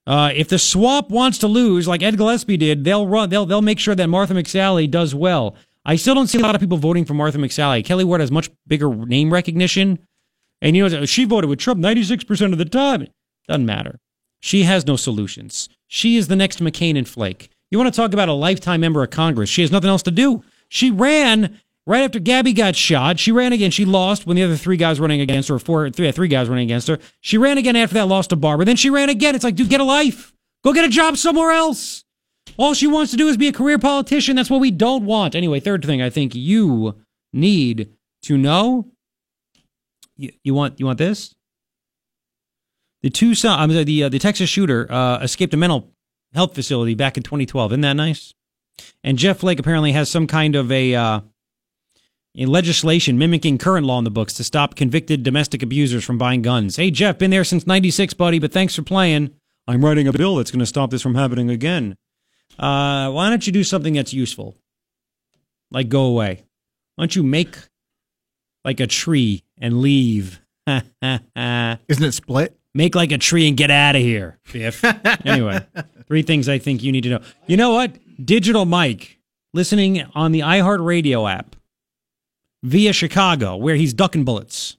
Uh, 0.06 0.32
if 0.34 0.48
the 0.48 0.58
swamp 0.58 1.10
wants 1.10 1.38
to 1.38 1.46
lose, 1.46 1.86
like 1.86 2.02
Ed 2.02 2.16
Gillespie 2.16 2.56
did, 2.56 2.84
they'll 2.84 3.06
run. 3.06 3.28
They'll 3.28 3.46
they'll 3.46 3.62
make 3.62 3.78
sure 3.78 3.94
that 3.94 4.08
Martha 4.08 4.34
McSally 4.34 4.90
does 4.90 5.14
well. 5.14 5.54
I 5.84 5.96
still 5.96 6.14
don't 6.14 6.26
see 6.26 6.38
a 6.38 6.42
lot 6.42 6.54
of 6.54 6.60
people 6.60 6.78
voting 6.78 7.04
for 7.04 7.14
Martha 7.14 7.38
McSally. 7.38 7.84
Kelli 7.84 8.04
Ward 8.04 8.20
has 8.20 8.30
much 8.30 8.50
bigger 8.66 8.94
name 8.94 9.32
recognition. 9.32 9.98
And 10.62 10.76
you 10.76 10.88
know, 10.88 11.06
she 11.06 11.24
voted 11.24 11.48
with 11.48 11.58
Trump 11.58 11.80
96% 11.80 12.52
of 12.52 12.58
the 12.58 12.64
time. 12.66 13.06
Doesn't 13.48 13.64
matter. 13.64 13.98
She 14.40 14.64
has 14.64 14.86
no 14.86 14.96
solutions. 14.96 15.68
She 15.86 16.16
is 16.16 16.28
the 16.28 16.36
next 16.36 16.60
McCain 16.60 16.98
and 16.98 17.08
Flake. 17.08 17.50
You 17.70 17.78
want 17.78 17.92
to 17.92 17.96
talk 17.96 18.12
about 18.12 18.28
a 18.28 18.34
lifetime 18.34 18.80
member 18.80 19.02
of 19.02 19.10
Congress? 19.10 19.48
She 19.48 19.62
has 19.62 19.72
nothing 19.72 19.90
else 19.90 20.02
to 20.02 20.10
do. 20.10 20.42
She 20.68 20.90
ran 20.90 21.60
right 21.86 22.02
after 22.02 22.18
Gabby 22.18 22.52
got 22.52 22.76
shot. 22.76 23.18
She 23.18 23.32
ran 23.32 23.52
again. 23.52 23.70
She 23.70 23.84
lost 23.84 24.26
when 24.26 24.36
the 24.36 24.42
other 24.42 24.56
three 24.56 24.76
guys 24.76 25.00
running 25.00 25.20
against 25.20 25.48
her, 25.48 25.58
four, 25.58 25.90
three, 25.90 26.10
three 26.12 26.28
guys 26.28 26.48
running 26.48 26.64
against 26.64 26.88
her. 26.88 26.98
She 27.20 27.38
ran 27.38 27.58
again 27.58 27.76
after 27.76 27.94
that, 27.94 28.06
lost 28.06 28.30
to 28.30 28.36
Barber. 28.36 28.64
Then 28.64 28.76
she 28.76 28.90
ran 28.90 29.08
again. 29.08 29.34
It's 29.34 29.44
like, 29.44 29.56
dude, 29.56 29.68
get 29.68 29.80
a 29.80 29.84
life. 29.84 30.32
Go 30.64 30.72
get 30.72 30.84
a 30.84 30.88
job 30.88 31.16
somewhere 31.16 31.50
else. 31.50 32.04
All 32.56 32.74
she 32.74 32.86
wants 32.86 33.10
to 33.12 33.16
do 33.16 33.28
is 33.28 33.36
be 33.36 33.48
a 33.48 33.52
career 33.52 33.78
politician. 33.78 34.36
That's 34.36 34.50
what 34.50 34.60
we 34.60 34.70
don't 34.70 35.04
want. 35.04 35.34
Anyway, 35.34 35.60
third 35.60 35.84
thing 35.84 36.02
I 36.02 36.10
think 36.10 36.34
you 36.34 36.96
need 37.32 37.90
to 38.22 38.36
know 38.36 38.90
you, 40.16 40.32
you 40.44 40.54
want 40.54 40.78
you 40.78 40.86
want 40.86 40.98
this? 40.98 41.34
The 43.02 43.10
Tucson, 43.10 43.58
I 43.58 43.66
mean, 43.66 43.84
the 43.84 44.04
uh, 44.04 44.08
the 44.10 44.18
Texas 44.18 44.50
shooter 44.50 44.90
uh, 44.92 45.20
escaped 45.22 45.54
a 45.54 45.56
mental 45.56 45.90
health 46.34 46.54
facility 46.54 46.94
back 46.94 47.16
in 47.16 47.22
2012. 47.22 47.72
Isn't 47.72 47.80
that 47.80 47.94
nice? 47.94 48.34
And 49.02 49.18
Jeff 49.18 49.38
Flake 49.38 49.58
apparently 49.58 49.92
has 49.92 50.10
some 50.10 50.26
kind 50.26 50.54
of 50.56 50.70
a, 50.72 50.94
uh, 50.94 51.20
legislation 52.36 53.18
mimicking 53.18 53.58
current 53.58 53.86
law 53.86 53.98
in 53.98 54.04
the 54.04 54.10
books 54.10 54.34
to 54.34 54.44
stop 54.44 54.74
convicted 54.74 55.22
domestic 55.22 55.62
abusers 55.62 56.04
from 56.04 56.18
buying 56.18 56.42
guns. 56.42 56.76
Hey 56.76 56.90
Jeff, 56.90 57.18
been 57.18 57.30
there 57.30 57.44
since 57.44 57.66
'96, 57.66 58.14
buddy, 58.14 58.38
but 58.38 58.52
thanks 58.52 58.74
for 58.74 58.82
playing. 58.82 59.34
I'm 59.66 59.84
writing 59.84 60.08
a 60.08 60.12
bill 60.12 60.36
that's 60.36 60.50
going 60.50 60.60
to 60.60 60.66
stop 60.66 60.90
this 60.90 61.02
from 61.02 61.14
happening 61.14 61.50
again. 61.50 61.96
Uh, 62.58 63.10
why 63.10 63.28
don't 63.30 63.46
you 63.46 63.52
do 63.52 63.62
something 63.62 63.94
that's 63.94 64.12
useful? 64.12 64.56
Like 65.70 65.88
go 65.88 66.04
away. 66.04 66.42
Why 66.96 67.02
don't 67.02 67.14
you 67.14 67.22
make 67.22 67.56
like 68.64 68.80
a 68.80 68.86
tree 68.86 69.44
and 69.58 69.80
leave. 69.80 70.40
Isn't 70.66 70.84
it 71.02 72.14
split? 72.14 72.56
Make 72.74 72.94
like 72.94 73.10
a 73.10 73.18
tree 73.18 73.48
and 73.48 73.56
get 73.56 73.70
out 73.70 73.96
of 73.96 74.02
here, 74.02 74.38
Biff. 74.52 74.84
anyway, 75.24 75.66
three 76.06 76.22
things 76.22 76.48
I 76.48 76.58
think 76.58 76.82
you 76.82 76.92
need 76.92 77.02
to 77.02 77.10
know. 77.10 77.20
You 77.46 77.56
know 77.56 77.72
what? 77.72 77.96
Digital 78.24 78.64
Mike 78.64 79.18
listening 79.52 80.04
on 80.14 80.30
the 80.32 80.40
iHeartRadio 80.40 81.30
app 81.30 81.56
via 82.62 82.92
Chicago, 82.92 83.56
where 83.56 83.74
he's 83.74 83.94
ducking 83.94 84.24
bullets. 84.24 84.76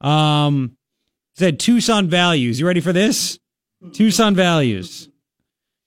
Um, 0.00 0.76
said 1.36 1.60
Tucson 1.60 2.08
values. 2.08 2.60
You 2.60 2.66
ready 2.66 2.80
for 2.80 2.92
this? 2.92 3.38
Tucson 3.92 4.34
values. 4.34 5.08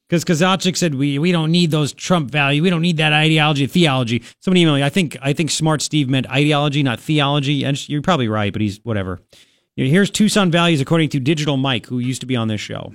Because 0.08 0.24
Kozachik 0.24 0.78
said 0.78 0.94
we 0.94 1.18
we 1.18 1.32
don't 1.32 1.52
need 1.52 1.72
those 1.72 1.92
Trump 1.92 2.30
value. 2.30 2.62
We 2.62 2.70
don't 2.70 2.82
need 2.82 2.98
that 2.98 3.12
ideology, 3.12 3.66
theology. 3.66 4.24
Somebody 4.40 4.64
emailed 4.64 4.76
me. 4.76 4.84
I 4.84 4.90
think 4.90 5.18
I 5.22 5.34
think 5.34 5.50
smart 5.50 5.82
Steve 5.82 6.10
meant 6.10 6.30
ideology, 6.30 6.84
not 6.84 7.00
theology. 7.00 7.64
And 7.64 7.90
you're 7.90 8.04
probably 8.04 8.28
right, 8.28 8.54
but 8.54 8.62
he's 8.62 8.80
whatever. 8.84 9.20
Here's 9.76 10.12
Tucson 10.12 10.52
values 10.52 10.80
according 10.80 11.10
to 11.10 11.20
Digital 11.20 11.58
Mike, 11.58 11.88
who 11.88 12.00
used 12.00 12.22
to 12.22 12.28
be 12.28 12.36
on 12.36 12.48
this 12.48 12.62
show. 12.62 12.94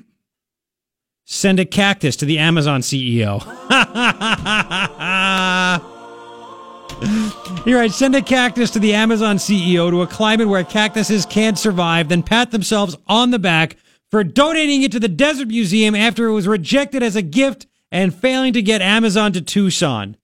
Send 1.27 1.61
a 1.61 1.65
cactus 1.65 2.17
to 2.17 2.25
the 2.25 2.39
Amazon 2.39 2.81
CEO. 2.81 3.41
You're 7.67 7.79
right. 7.79 7.91
Send 7.91 8.15
a 8.15 8.23
cactus 8.23 8.71
to 8.71 8.79
the 8.79 8.95
Amazon 8.95 9.37
CEO 9.37 9.91
to 9.91 10.03
a 10.03 10.07
climate 10.07 10.49
where 10.49 10.65
cactuses 10.65 11.27
can't 11.27 11.59
survive, 11.59 12.09
then 12.09 12.23
pat 12.23 12.51
themselves 12.51 12.97
on 13.07 13.31
the 13.31 13.39
back 13.39 13.77
for 14.11 14.25
donating 14.25 14.83
it 14.83 14.93
to 14.93 15.01
the 15.01 15.09
Desert 15.09 15.49
Museum 15.49 15.95
after 15.95 16.27
it 16.27 16.33
was 16.33 16.49
rejected 16.49 17.03
as 17.03 17.17
a 17.17 17.23
gift 17.23 17.67
and 17.93 18.15
failing 18.15 18.53
to 18.53 18.63
get 18.63 18.83
Amazon 18.83 19.33
to 19.33 19.41
Tucson. 19.41 20.17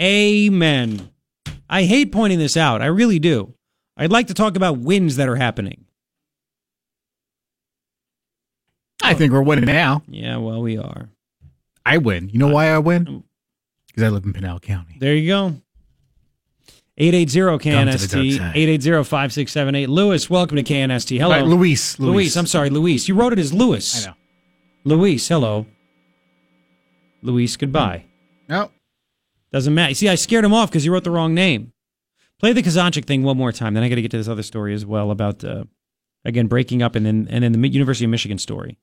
Amen. 0.00 1.10
I 1.68 1.84
hate 1.84 2.12
pointing 2.12 2.38
this 2.38 2.56
out. 2.56 2.82
I 2.82 2.86
really 2.86 3.18
do. 3.18 3.54
I'd 3.96 4.12
like 4.12 4.26
to 4.28 4.34
talk 4.34 4.56
about 4.56 4.78
wins 4.78 5.16
that 5.16 5.28
are 5.28 5.36
happening. 5.36 5.84
I 9.02 9.14
think 9.14 9.32
we're 9.32 9.42
winning 9.42 9.66
now. 9.66 10.02
Yeah, 10.08 10.38
well, 10.38 10.62
we 10.62 10.78
are. 10.78 11.10
I 11.84 11.98
win. 11.98 12.30
You 12.30 12.38
know 12.38 12.48
why 12.48 12.68
I 12.68 12.78
win? 12.78 13.06
Oh. 13.08 13.24
Because 13.86 14.02
I 14.02 14.08
live 14.08 14.24
in 14.24 14.32
Pinal 14.32 14.58
County. 14.58 14.96
There 14.98 15.14
you 15.14 15.28
go. 15.28 15.56
880 16.96 17.70
KNST, 17.70 18.52
880-5678. 18.54 19.88
Lewis, 19.88 20.30
welcome 20.30 20.56
to 20.56 20.62
KNST. 20.62 21.18
Hello. 21.18 21.34
Right, 21.34 21.44
Luis, 21.44 21.98
Luis. 21.98 22.14
Luis. 22.14 22.36
I'm 22.36 22.46
sorry, 22.46 22.70
Luis. 22.70 23.08
You 23.08 23.16
wrote 23.16 23.32
it 23.32 23.40
as 23.40 23.52
Lewis. 23.52 24.06
I 24.06 24.10
know. 24.10 24.16
Luis, 24.84 25.26
hello. 25.26 25.66
Luis, 27.20 27.56
goodbye. 27.56 28.04
No. 28.48 28.70
Doesn't 29.52 29.74
matter. 29.74 29.88
You 29.88 29.94
see, 29.96 30.08
I 30.08 30.14
scared 30.14 30.44
him 30.44 30.54
off 30.54 30.70
because 30.70 30.84
you 30.84 30.92
wrote 30.92 31.02
the 31.02 31.10
wrong 31.10 31.34
name. 31.34 31.72
Play 32.38 32.52
the 32.52 32.62
Kozachik 32.62 33.06
thing 33.06 33.24
one 33.24 33.36
more 33.36 33.50
time. 33.50 33.74
Then 33.74 33.82
I 33.82 33.88
got 33.88 33.96
to 33.96 34.02
get 34.02 34.12
to 34.12 34.18
this 34.18 34.28
other 34.28 34.42
story 34.44 34.72
as 34.72 34.86
well 34.86 35.10
about, 35.10 35.42
uh, 35.42 35.64
again, 36.24 36.46
breaking 36.46 36.80
up 36.80 36.94
and 36.94 37.04
then, 37.04 37.26
and 37.28 37.42
then 37.42 37.52
the 37.52 37.68
University 37.68 38.04
of 38.04 38.10
Michigan 38.12 38.38
story. 38.38 38.78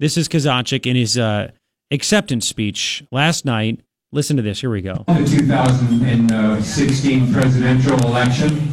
This 0.00 0.18
is 0.18 0.28
Kozachik 0.28 0.86
in 0.86 0.96
his 0.96 1.16
uh, 1.16 1.52
acceptance 1.90 2.46
speech 2.46 3.04
last 3.10 3.46
night 3.46 3.80
Listen 4.14 4.36
to 4.36 4.42
this. 4.44 4.60
Here 4.60 4.70
we 4.70 4.80
go. 4.80 5.02
The 5.08 5.24
2016 5.24 7.32
presidential 7.32 7.98
election. 8.06 8.72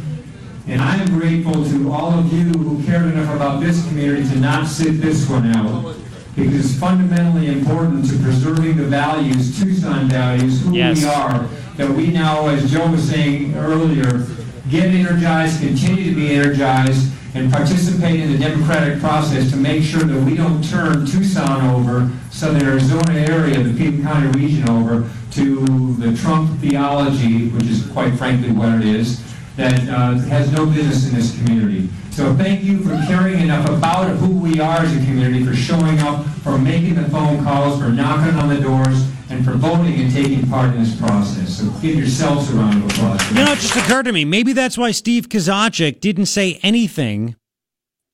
And 0.68 0.80
I 0.80 0.98
am 0.98 1.18
grateful 1.18 1.64
to 1.64 1.90
all 1.90 2.16
of 2.16 2.32
you 2.32 2.44
who 2.44 2.80
cared 2.84 3.06
enough 3.06 3.34
about 3.34 3.60
this 3.60 3.84
community 3.88 4.22
to 4.28 4.38
not 4.38 4.68
sit 4.68 5.00
this 5.00 5.28
one 5.28 5.52
out. 5.56 5.96
Because 6.36 6.64
it's 6.64 6.78
fundamentally 6.78 7.48
important 7.48 8.08
to 8.10 8.18
preserving 8.18 8.76
the 8.76 8.84
values, 8.84 9.58
Tucson 9.58 10.08
values, 10.08 10.62
who 10.62 10.76
yes. 10.76 11.00
we 11.00 11.06
are, 11.06 11.48
that 11.76 11.90
we 11.90 12.12
now, 12.12 12.46
as 12.46 12.70
Joe 12.70 12.88
was 12.88 13.10
saying 13.10 13.56
earlier, 13.56 14.24
get 14.70 14.94
energized, 14.94 15.60
continue 15.60 16.08
to 16.08 16.14
be 16.14 16.32
energized, 16.32 17.12
and 17.34 17.50
participate 17.50 18.20
in 18.20 18.30
the 18.30 18.38
democratic 18.38 19.00
process 19.00 19.50
to 19.50 19.56
make 19.56 19.82
sure 19.82 20.04
that 20.04 20.24
we 20.24 20.36
don't 20.36 20.62
turn 20.62 21.04
Tucson 21.04 21.68
over, 21.74 22.08
Southern 22.30 22.62
Arizona 22.62 23.12
area, 23.12 23.60
the 23.60 23.76
Pima 23.76 24.04
County 24.04 24.28
region 24.38 24.68
over, 24.68 25.10
to 25.32 25.94
the 25.94 26.16
Trump 26.16 26.60
theology, 26.60 27.48
which 27.48 27.66
is 27.66 27.86
quite 27.90 28.14
frankly 28.14 28.52
what 28.52 28.74
it 28.74 28.84
is, 28.84 29.22
that 29.56 29.88
uh, 29.88 30.14
has 30.28 30.50
no 30.52 30.66
business 30.66 31.08
in 31.08 31.14
this 31.14 31.36
community. 31.38 31.88
So 32.10 32.34
thank 32.34 32.62
you 32.62 32.78
for 32.80 32.90
caring 33.06 33.40
enough 33.40 33.68
about 33.68 34.16
who 34.16 34.38
we 34.38 34.60
are 34.60 34.80
as 34.80 34.94
a 34.94 34.98
community, 35.06 35.44
for 35.44 35.54
showing 35.54 35.98
up, 36.00 36.24
for 36.42 36.58
making 36.58 36.94
the 36.94 37.08
phone 37.08 37.42
calls, 37.42 37.80
for 37.80 37.88
knocking 37.88 38.34
on 38.38 38.48
the 38.48 38.60
doors, 38.60 39.08
and 39.30 39.44
for 39.44 39.52
voting 39.52 39.98
and 40.00 40.12
taking 40.12 40.46
part 40.48 40.74
in 40.74 40.82
this 40.82 40.94
process. 40.98 41.58
So 41.58 41.70
give 41.80 41.96
yourselves 41.96 42.52
a 42.52 42.56
round 42.56 42.84
of 42.84 42.90
applause. 42.90 43.30
You 43.30 43.36
know, 43.36 43.52
it 43.52 43.58
just 43.58 43.76
occurred 43.76 44.04
to 44.04 44.12
me. 44.12 44.26
Maybe 44.26 44.52
that's 44.52 44.76
why 44.76 44.90
Steve 44.90 45.28
Kozachik 45.28 46.00
didn't 46.00 46.26
say 46.26 46.60
anything 46.62 47.36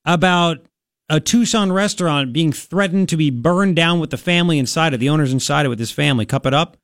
about 0.05 0.65
a 1.09 1.19
Tucson 1.19 1.73
restaurant 1.73 2.33
being 2.33 2.53
threatened 2.53 3.09
to 3.09 3.17
be 3.17 3.31
burned 3.31 3.75
down 3.75 3.99
with 3.99 4.11
the 4.11 4.17
family 4.17 4.59
inside 4.59 4.95
it, 4.95 4.99
the 4.99 5.09
owners 5.09 5.33
inside 5.33 5.67
it 5.67 5.71
with 5.71 5.79
his 5.79 5.91
family. 5.91 6.25
Cup 6.25 6.47
it 6.47 6.55
up. 6.55 6.77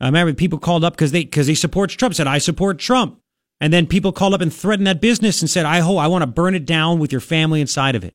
I 0.00 0.06
remember 0.06 0.32
people 0.32 0.58
called 0.58 0.84
up 0.84 0.94
because 0.94 1.12
they 1.12 1.24
because 1.24 1.46
he 1.46 1.54
supports 1.54 1.94
Trump. 1.94 2.14
Said 2.14 2.26
I 2.26 2.38
support 2.38 2.78
Trump, 2.78 3.20
and 3.60 3.72
then 3.72 3.86
people 3.86 4.12
called 4.12 4.34
up 4.34 4.40
and 4.40 4.52
threatened 4.52 4.86
that 4.86 5.00
business 5.00 5.42
and 5.42 5.50
said 5.50 5.66
I 5.66 5.80
hope 5.80 5.98
I 5.98 6.06
want 6.06 6.22
to 6.22 6.26
burn 6.26 6.54
it 6.54 6.64
down 6.64 6.98
with 6.98 7.12
your 7.12 7.20
family 7.20 7.60
inside 7.60 7.94
of 7.94 8.04
it. 8.04 8.14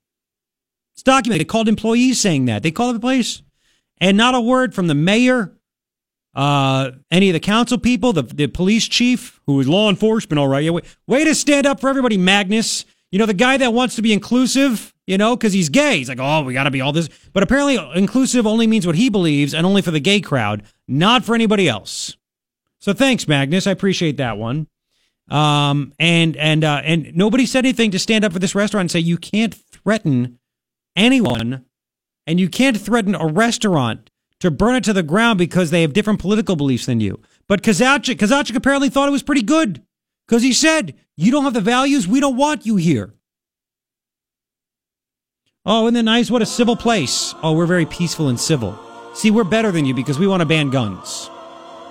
It's 0.94 1.04
documented. 1.04 1.42
They 1.42 1.50
called 1.50 1.68
employees 1.68 2.20
saying 2.20 2.46
that. 2.46 2.64
They 2.64 2.72
called 2.72 2.96
up 2.96 3.02
the 3.02 3.06
place, 3.06 3.44
and 4.00 4.18
not 4.18 4.34
a 4.34 4.42
word 4.42 4.74
from 4.74 4.88
the 4.88 4.96
mayor, 4.96 5.54
uh, 6.34 6.92
any 7.12 7.30
of 7.30 7.34
the 7.34 7.40
council 7.40 7.78
people, 7.78 8.14
the 8.14 8.24
the 8.24 8.48
police 8.48 8.88
chief, 8.88 9.40
who 9.46 9.60
is 9.60 9.68
law 9.68 9.90
enforcement. 9.90 10.40
All 10.40 10.48
right, 10.48 10.64
yeah, 10.64 10.72
way, 10.72 10.82
way 11.06 11.24
to 11.24 11.36
stand 11.36 11.68
up 11.68 11.80
for 11.80 11.90
everybody, 11.90 12.18
Magnus. 12.18 12.86
You 13.12 13.20
know 13.20 13.28
the 13.28 13.34
guy 13.36 13.58
that 13.58 13.74
wants 13.74 13.96
to 13.98 14.02
be 14.02 14.12
inclusive 14.12 14.95
you 15.08 15.18
know, 15.18 15.36
because 15.36 15.54
he's 15.54 15.70
gay. 15.70 15.98
He's 15.98 16.10
like, 16.10 16.20
oh, 16.20 16.44
we 16.44 16.54
got 16.54 16.64
to 16.64 16.72
be 16.72 16.82
all 16.82 16.92
this. 16.92 17.10
But 17.34 17.44
apparently, 17.44 17.78
inclusive 17.96 18.48
only 18.48 18.68
means 18.68 18.88
what 18.88 18.96
he 18.96 19.10
believes 19.10 19.54
and 19.54 19.66
only 19.66 19.82
for 19.82 19.92
the 19.92 20.00
gay 20.00 20.20
crowd, 20.20 20.64
not 20.88 21.24
for 21.24 21.36
anybody 21.36 21.70
else. 21.70 22.18
So 22.80 22.94
thanks, 22.94 23.28
Magnus. 23.28 23.68
I 23.68 23.72
appreciate 23.72 24.18
that 24.18 24.38
one. 24.38 24.68
Um, 25.30 25.94
and 25.98 26.38
and 26.38 26.64
uh, 26.64 26.82
and 26.84 27.16
nobody 27.16 27.48
said 27.48 27.66
anything 27.66 27.90
to 27.92 28.00
stand 28.00 28.24
up 28.24 28.32
for 28.32 28.38
this 28.38 28.54
restaurant 28.54 28.84
and 28.84 28.92
say 28.92 29.00
you 29.00 29.18
can't 29.18 29.56
threaten 29.56 30.38
anyone, 30.96 31.66
and 32.28 32.40
you 32.40 32.48
can't 32.48 32.80
threaten 32.80 33.16
a 33.16 33.26
restaurant 33.26 34.12
to 34.40 34.52
burn 34.52 34.76
it 34.76 34.84
to 34.84 34.94
the 34.94 35.02
ground 35.02 35.40
because 35.40 35.72
they 35.72 35.82
have 35.82 35.94
different 35.94 36.20
political 36.20 36.56
beliefs 36.56 36.86
than 36.86 37.00
you. 37.00 37.20
But 37.48 37.64
Kozachik 37.64 38.56
apparently 38.56 38.90
thought 38.90 39.08
it 39.08 39.14
was 39.14 39.24
pretty 39.24 39.42
good 39.42 39.82
because 40.28 40.44
he 40.44 40.54
said, 40.54 40.94
"You 41.18 41.32
don't 41.32 41.44
have 41.44 41.56
the 41.56 41.62
values. 41.62 42.08
We 42.08 42.20
don't 42.20 42.38
want 42.38 42.68
you 42.68 42.76
here." 42.76 43.15
Oh, 45.68 45.88
isn't 45.88 45.96
it 45.96 46.04
nice? 46.04 46.30
What 46.30 46.44
a 46.44 46.46
civil 46.46 46.76
place. 46.76 47.34
Oh, 47.42 47.54
we're 47.54 47.66
very 47.66 47.88
peaceful 47.88 48.30
and 48.30 48.40
civil. 48.40 48.78
See, 49.16 49.32
we're 49.32 49.44
better 49.44 49.72
than 49.72 49.86
you 49.86 49.96
because 49.96 50.20
we 50.20 50.28
want 50.28 50.42
to 50.42 50.46
ban 50.46 50.70
guns. 50.70 51.30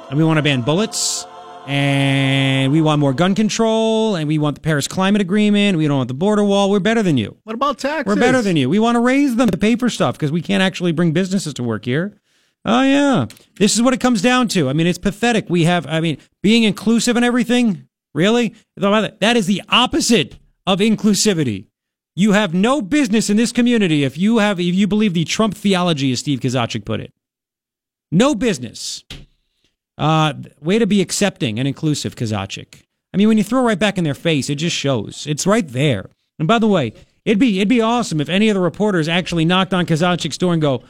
And 0.08 0.16
we 0.16 0.24
want 0.24 0.36
to 0.36 0.42
ban 0.42 0.62
bullets. 0.62 1.26
And 1.66 2.70
we 2.70 2.80
want 2.80 3.00
more 3.00 3.12
gun 3.12 3.34
control. 3.34 4.14
And 4.14 4.28
we 4.28 4.38
want 4.38 4.54
the 4.54 4.60
Paris 4.60 4.86
Climate 4.86 5.20
Agreement. 5.20 5.76
We 5.76 5.88
don't 5.88 5.96
want 5.96 6.06
the 6.06 6.14
border 6.14 6.44
wall. 6.44 6.70
We're 6.70 6.78
better 6.78 7.02
than 7.02 7.16
you. 7.16 7.36
What 7.42 7.54
about 7.54 7.78
taxes? 7.78 8.06
We're 8.06 8.20
better 8.20 8.42
than 8.42 8.56
you. 8.56 8.70
We 8.70 8.78
want 8.78 8.94
to 8.94 9.00
raise 9.00 9.34
them 9.34 9.50
to 9.50 9.58
pay 9.58 9.74
for 9.74 9.88
stuff 9.88 10.14
because 10.16 10.30
we 10.30 10.40
can't 10.40 10.62
actually 10.62 10.92
bring 10.92 11.10
businesses 11.10 11.54
to 11.54 11.64
work 11.64 11.84
here. 11.84 12.20
Oh, 12.64 12.82
yeah. 12.82 13.26
This 13.58 13.74
is 13.74 13.82
what 13.82 13.92
it 13.92 14.00
comes 14.00 14.22
down 14.22 14.46
to. 14.48 14.68
I 14.68 14.72
mean, 14.72 14.86
it's 14.86 14.98
pathetic. 14.98 15.50
We 15.50 15.64
have, 15.64 15.84
I 15.88 16.00
mean, 16.00 16.18
being 16.42 16.62
inclusive 16.62 17.16
and 17.16 17.24
everything. 17.24 17.88
Really? 18.14 18.54
That 18.76 19.36
is 19.36 19.46
the 19.46 19.62
opposite 19.68 20.36
of 20.64 20.78
inclusivity. 20.78 21.66
You 22.16 22.32
have 22.32 22.54
no 22.54 22.80
business 22.80 23.28
in 23.28 23.36
this 23.36 23.50
community 23.50 24.04
if 24.04 24.16
you 24.16 24.38
have 24.38 24.60
if 24.60 24.74
you 24.74 24.86
believe 24.86 25.14
the 25.14 25.24
Trump 25.24 25.54
theology, 25.54 26.12
as 26.12 26.20
Steve 26.20 26.40
Kozachik 26.40 26.84
put 26.84 27.00
it. 27.00 27.12
No 28.12 28.34
business. 28.34 29.04
Uh, 29.98 30.34
way 30.60 30.78
to 30.78 30.86
be 30.86 31.00
accepting 31.00 31.58
and 31.58 31.66
inclusive, 31.66 32.14
Kozachik. 32.14 32.82
I 33.12 33.16
mean, 33.16 33.28
when 33.28 33.38
you 33.38 33.44
throw 33.44 33.60
it 33.60 33.64
right 33.64 33.78
back 33.78 33.98
in 33.98 34.04
their 34.04 34.14
face, 34.14 34.50
it 34.50 34.56
just 34.56 34.74
shows. 34.76 35.26
It's 35.28 35.46
right 35.46 35.66
there. 35.66 36.10
And 36.38 36.48
by 36.48 36.58
the 36.58 36.68
way, 36.68 36.92
it'd 37.24 37.38
be 37.38 37.58
it'd 37.58 37.68
be 37.68 37.80
awesome 37.80 38.20
if 38.20 38.28
any 38.28 38.48
of 38.48 38.54
the 38.54 38.60
reporters 38.60 39.08
actually 39.08 39.44
knocked 39.44 39.74
on 39.74 39.86
Kozachik's 39.86 40.38
door 40.38 40.52
and 40.52 40.62
go, 40.62 40.82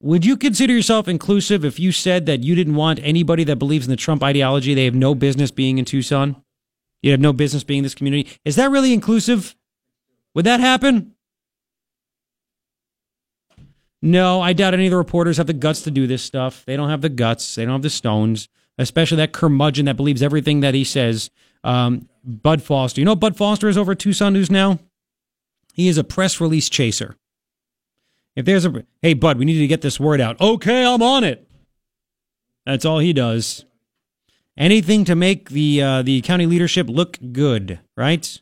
"Would 0.00 0.24
you 0.24 0.36
consider 0.36 0.72
yourself 0.72 1.08
inclusive 1.08 1.64
if 1.64 1.80
you 1.80 1.90
said 1.90 2.26
that 2.26 2.44
you 2.44 2.54
didn't 2.54 2.76
want 2.76 3.00
anybody 3.02 3.42
that 3.44 3.56
believes 3.56 3.86
in 3.86 3.90
the 3.90 3.96
Trump 3.96 4.22
ideology? 4.22 4.74
They 4.74 4.84
have 4.84 4.94
no 4.94 5.14
business 5.16 5.50
being 5.50 5.78
in 5.78 5.84
Tucson. 5.84 6.36
You 7.02 7.10
have 7.10 7.20
no 7.20 7.32
business 7.32 7.64
being 7.64 7.78
in 7.78 7.84
this 7.84 7.94
community. 7.96 8.30
Is 8.44 8.54
that 8.54 8.70
really 8.70 8.92
inclusive?" 8.92 9.56
Would 10.34 10.46
that 10.46 10.60
happen? 10.60 11.14
No, 14.00 14.40
I 14.40 14.52
doubt 14.52 14.74
any 14.74 14.86
of 14.86 14.90
the 14.90 14.96
reporters 14.96 15.36
have 15.36 15.46
the 15.46 15.52
guts 15.52 15.82
to 15.82 15.90
do 15.90 16.06
this 16.06 16.22
stuff. 16.22 16.64
They 16.64 16.76
don't 16.76 16.90
have 16.90 17.02
the 17.02 17.08
guts. 17.08 17.54
They 17.54 17.64
don't 17.64 17.74
have 17.74 17.82
the 17.82 17.90
stones, 17.90 18.48
especially 18.76 19.18
that 19.18 19.32
curmudgeon 19.32 19.86
that 19.86 19.96
believes 19.96 20.22
everything 20.22 20.60
that 20.60 20.74
he 20.74 20.82
says. 20.82 21.30
Um, 21.62 22.08
Bud 22.24 22.62
Foster. 22.62 23.00
You 23.00 23.04
know 23.04 23.14
Bud 23.14 23.36
Foster 23.36 23.68
is 23.68 23.78
over 23.78 23.92
at 23.92 24.00
Tucson 24.00 24.32
News 24.32 24.50
now? 24.50 24.80
He 25.72 25.88
is 25.88 25.98
a 25.98 26.04
press 26.04 26.40
release 26.40 26.68
chaser. 26.68 27.16
If 28.34 28.44
there's 28.44 28.64
a, 28.64 28.84
hey, 29.02 29.14
Bud, 29.14 29.38
we 29.38 29.44
need 29.44 29.58
to 29.58 29.66
get 29.66 29.82
this 29.82 30.00
word 30.00 30.20
out. 30.20 30.40
Okay, 30.40 30.84
I'm 30.84 31.02
on 31.02 31.22
it. 31.22 31.48
That's 32.66 32.84
all 32.84 32.98
he 32.98 33.12
does. 33.12 33.64
Anything 34.56 35.04
to 35.04 35.14
make 35.14 35.50
the 35.50 35.82
uh, 35.82 36.02
the 36.02 36.20
county 36.22 36.46
leadership 36.46 36.88
look 36.88 37.18
good, 37.32 37.80
right? 37.96 38.40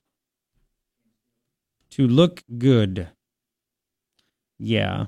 To 2.00 2.08
look 2.08 2.42
good. 2.56 3.08
Yeah. 4.58 5.04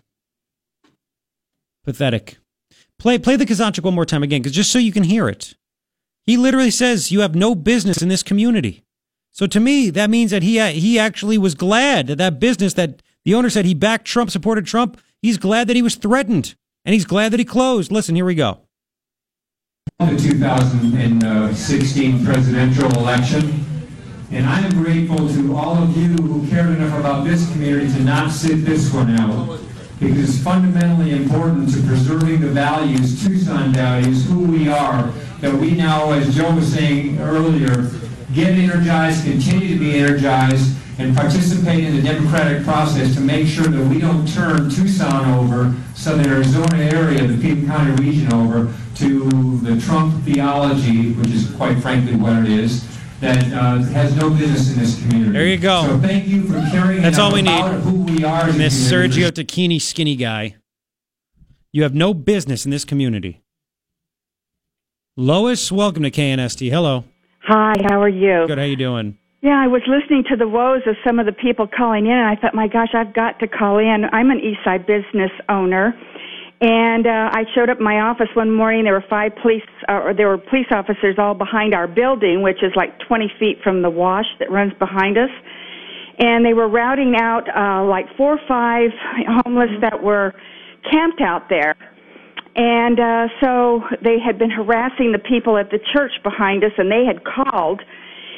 Pathetic. 1.84 2.36
Play 2.98 3.18
play 3.18 3.36
the 3.36 3.46
Kozachik 3.46 3.82
one 3.82 3.94
more 3.94 4.04
time 4.04 4.22
again, 4.22 4.42
because 4.42 4.54
just 4.54 4.70
so 4.70 4.78
you 4.78 4.92
can 4.92 5.04
hear 5.04 5.26
it. 5.26 5.54
He 6.26 6.36
literally 6.36 6.70
says 6.70 7.10
you 7.10 7.20
have 7.20 7.34
no 7.34 7.54
business 7.54 8.02
in 8.02 8.10
this 8.10 8.22
community. 8.22 8.84
So 9.30 9.46
to 9.46 9.58
me, 9.58 9.88
that 9.88 10.10
means 10.10 10.32
that 10.32 10.42
he 10.42 10.60
he 10.72 10.98
actually 10.98 11.38
was 11.38 11.54
glad 11.54 12.08
that 12.08 12.18
that 12.18 12.38
business 12.38 12.74
that 12.74 13.00
the 13.24 13.34
owner 13.34 13.48
said 13.48 13.64
he 13.64 13.72
backed 13.72 14.04
Trump, 14.04 14.30
supported 14.30 14.66
Trump. 14.66 15.00
He's 15.22 15.38
glad 15.38 15.68
that 15.68 15.76
he 15.76 15.82
was 15.82 15.94
threatened, 15.94 16.56
and 16.84 16.92
he's 16.92 17.06
glad 17.06 17.32
that 17.32 17.40
he 17.40 17.46
closed. 17.46 17.90
Listen, 17.90 18.16
here 18.16 18.26
we 18.26 18.34
go. 18.34 18.60
The 19.98 20.14
2016 20.14 22.22
presidential 22.22 22.90
election 22.98 23.64
and 24.32 24.46
I 24.46 24.60
am 24.60 24.82
grateful 24.82 25.28
to 25.28 25.56
all 25.56 25.76
of 25.76 25.94
you 25.94 26.08
who 26.14 26.48
cared 26.48 26.70
enough 26.70 26.98
about 26.98 27.24
this 27.24 27.50
community 27.52 27.92
to 27.92 28.00
not 28.00 28.30
sit 28.32 28.64
this 28.64 28.90
one 28.92 29.14
out. 29.18 29.60
Because 30.00 30.30
it's 30.36 30.42
fundamentally 30.42 31.12
important 31.12 31.72
to 31.74 31.82
preserving 31.82 32.40
the 32.40 32.48
values, 32.48 33.22
Tucson 33.22 33.72
values, 33.74 34.26
who 34.26 34.40
we 34.40 34.68
are, 34.68 35.12
that 35.40 35.52
we 35.52 35.72
now, 35.72 36.12
as 36.12 36.34
Joe 36.34 36.54
was 36.54 36.72
saying 36.72 37.18
earlier, 37.20 37.90
get 38.32 38.58
energized, 38.58 39.24
continue 39.24 39.68
to 39.68 39.78
be 39.78 39.98
energized, 39.98 40.76
and 40.98 41.14
participate 41.14 41.84
in 41.84 41.94
the 41.94 42.02
democratic 42.02 42.64
process 42.64 43.14
to 43.14 43.20
make 43.20 43.46
sure 43.46 43.66
that 43.66 43.86
we 43.88 44.00
don't 44.00 44.26
turn 44.26 44.70
Tucson 44.70 45.26
over, 45.38 45.74
Southern 45.94 46.32
Arizona 46.32 46.78
area, 46.78 47.26
the 47.26 47.40
Pima 47.40 47.66
County 47.66 48.02
region 48.02 48.32
over, 48.32 48.72
to 48.96 49.28
the 49.58 49.78
Trump 49.80 50.24
theology, 50.24 51.12
which 51.12 51.30
is 51.30 51.50
quite 51.54 51.78
frankly 51.78 52.16
what 52.16 52.36
it 52.38 52.48
is, 52.48 52.91
that 53.22 53.52
uh, 53.52 53.78
has 53.92 54.16
no 54.16 54.30
business 54.30 54.72
in 54.72 54.78
this 54.80 55.00
community. 55.00 55.32
There 55.32 55.46
you 55.46 55.56
go. 55.56 55.86
So 55.86 55.98
thank 56.00 56.26
you 56.26 56.42
for 56.42 56.60
caring 56.70 57.02
That's 57.02 57.18
all 57.20 57.32
we 57.32 57.42
need. 57.42 57.62
who 57.82 58.02
we 58.02 58.24
are. 58.24 58.48
From 58.48 58.58
this 58.58 58.74
Sergio 58.92 59.30
Tacchini 59.30 59.80
skinny 59.80 60.16
guy. 60.16 60.56
You 61.70 61.84
have 61.84 61.94
no 61.94 62.12
business 62.14 62.64
in 62.64 62.72
this 62.72 62.84
community. 62.84 63.40
Lois, 65.16 65.70
welcome 65.70 66.02
to 66.02 66.10
KNST. 66.10 66.68
Hello. 66.68 67.04
Hi, 67.44 67.74
how 67.88 68.02
are 68.02 68.08
you? 68.08 68.44
Good. 68.48 68.58
How 68.58 68.64
you 68.64 68.76
doing? 68.76 69.18
Yeah, 69.40 69.60
I 69.60 69.68
was 69.68 69.82
listening 69.86 70.24
to 70.30 70.36
the 70.36 70.48
woes 70.48 70.82
of 70.86 70.96
some 71.06 71.18
of 71.18 71.26
the 71.26 71.32
people 71.32 71.66
calling 71.66 72.06
in, 72.06 72.12
and 72.12 72.26
I 72.26 72.36
thought, 72.40 72.54
my 72.54 72.66
gosh, 72.68 72.90
I've 72.94 73.14
got 73.14 73.38
to 73.40 73.46
call 73.48 73.78
in. 73.78 74.04
I'm 74.12 74.30
an 74.30 74.38
East 74.38 74.60
Side 74.64 74.86
business 74.86 75.30
owner, 75.48 75.94
and 76.62 77.08
uh, 77.08 77.28
I 77.32 77.42
showed 77.56 77.70
up 77.70 77.78
in 77.78 77.84
my 77.84 77.98
office 77.98 78.28
one 78.34 78.48
morning. 78.48 78.84
There 78.84 78.92
were 78.92 79.04
five 79.10 79.32
police, 79.42 79.66
uh, 79.88 79.94
or 79.94 80.14
there 80.14 80.28
were 80.28 80.38
police 80.38 80.70
officers 80.70 81.16
all 81.18 81.34
behind 81.34 81.74
our 81.74 81.88
building, 81.88 82.40
which 82.40 82.62
is 82.62 82.70
like 82.76 82.96
20 83.08 83.32
feet 83.40 83.58
from 83.64 83.82
the 83.82 83.90
wash 83.90 84.26
that 84.38 84.48
runs 84.48 84.72
behind 84.78 85.18
us. 85.18 85.30
And 86.20 86.46
they 86.46 86.54
were 86.54 86.68
routing 86.68 87.16
out 87.18 87.48
uh, 87.50 87.84
like 87.84 88.06
four 88.16 88.34
or 88.34 88.40
five 88.46 88.90
homeless 89.44 89.70
that 89.80 90.00
were 90.00 90.34
camped 90.88 91.20
out 91.20 91.48
there. 91.50 91.74
And 92.54 93.00
uh, 93.00 93.26
so 93.42 93.80
they 94.04 94.18
had 94.24 94.38
been 94.38 94.50
harassing 94.50 95.10
the 95.10 95.18
people 95.18 95.58
at 95.58 95.70
the 95.70 95.80
church 95.92 96.12
behind 96.22 96.62
us, 96.62 96.72
and 96.78 96.92
they 96.92 97.04
had 97.04 97.24
called. 97.24 97.80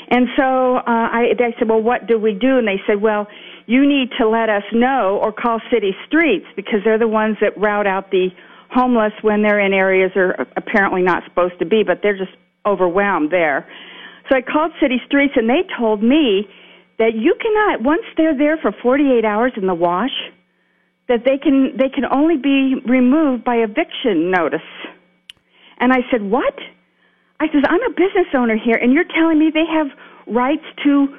And 0.08 0.28
so 0.38 0.76
uh, 0.76 0.82
I, 0.86 1.34
they 1.36 1.54
said, 1.58 1.68
"Well, 1.68 1.82
what 1.82 2.06
do 2.06 2.18
we 2.18 2.32
do?" 2.32 2.56
And 2.56 2.66
they 2.66 2.80
said, 2.86 3.02
"Well." 3.02 3.26
You 3.66 3.86
need 3.86 4.10
to 4.18 4.28
let 4.28 4.48
us 4.48 4.64
know 4.72 5.18
or 5.22 5.32
call 5.32 5.60
city 5.72 5.92
streets 6.06 6.46
because 6.56 6.80
they're 6.84 6.98
the 6.98 7.08
ones 7.08 7.36
that 7.40 7.56
route 7.56 7.86
out 7.86 8.10
the 8.10 8.28
homeless 8.70 9.12
when 9.22 9.42
they're 9.42 9.60
in 9.60 9.72
areas 9.72 10.10
are 10.16 10.46
apparently 10.56 11.02
not 11.02 11.22
supposed 11.24 11.58
to 11.58 11.64
be, 11.64 11.82
but 11.82 12.00
they're 12.02 12.16
just 12.16 12.36
overwhelmed 12.66 13.30
there. 13.30 13.66
So 14.28 14.36
I 14.36 14.42
called 14.42 14.72
city 14.80 15.00
streets 15.06 15.34
and 15.36 15.48
they 15.48 15.62
told 15.78 16.02
me 16.02 16.48
that 16.98 17.14
you 17.14 17.34
cannot 17.40 17.82
once 17.82 18.04
they're 18.16 18.36
there 18.36 18.56
for 18.56 18.72
48 18.82 19.24
hours 19.24 19.52
in 19.56 19.66
the 19.66 19.74
wash 19.74 20.14
that 21.08 21.24
they 21.24 21.36
can 21.36 21.76
they 21.76 21.88
can 21.88 22.04
only 22.10 22.36
be 22.36 22.76
removed 22.86 23.44
by 23.44 23.56
eviction 23.56 24.30
notice. 24.30 24.64
And 25.78 25.92
I 25.92 25.98
said, 26.10 26.22
"What?" 26.22 26.54
I 27.40 27.48
says, 27.52 27.62
"I'm 27.68 27.82
a 27.82 27.90
business 27.90 28.28
owner 28.34 28.56
here 28.56 28.76
and 28.80 28.92
you're 28.92 29.04
telling 29.04 29.38
me 29.38 29.50
they 29.52 29.66
have 29.66 29.88
rights 30.26 30.64
to 30.84 31.14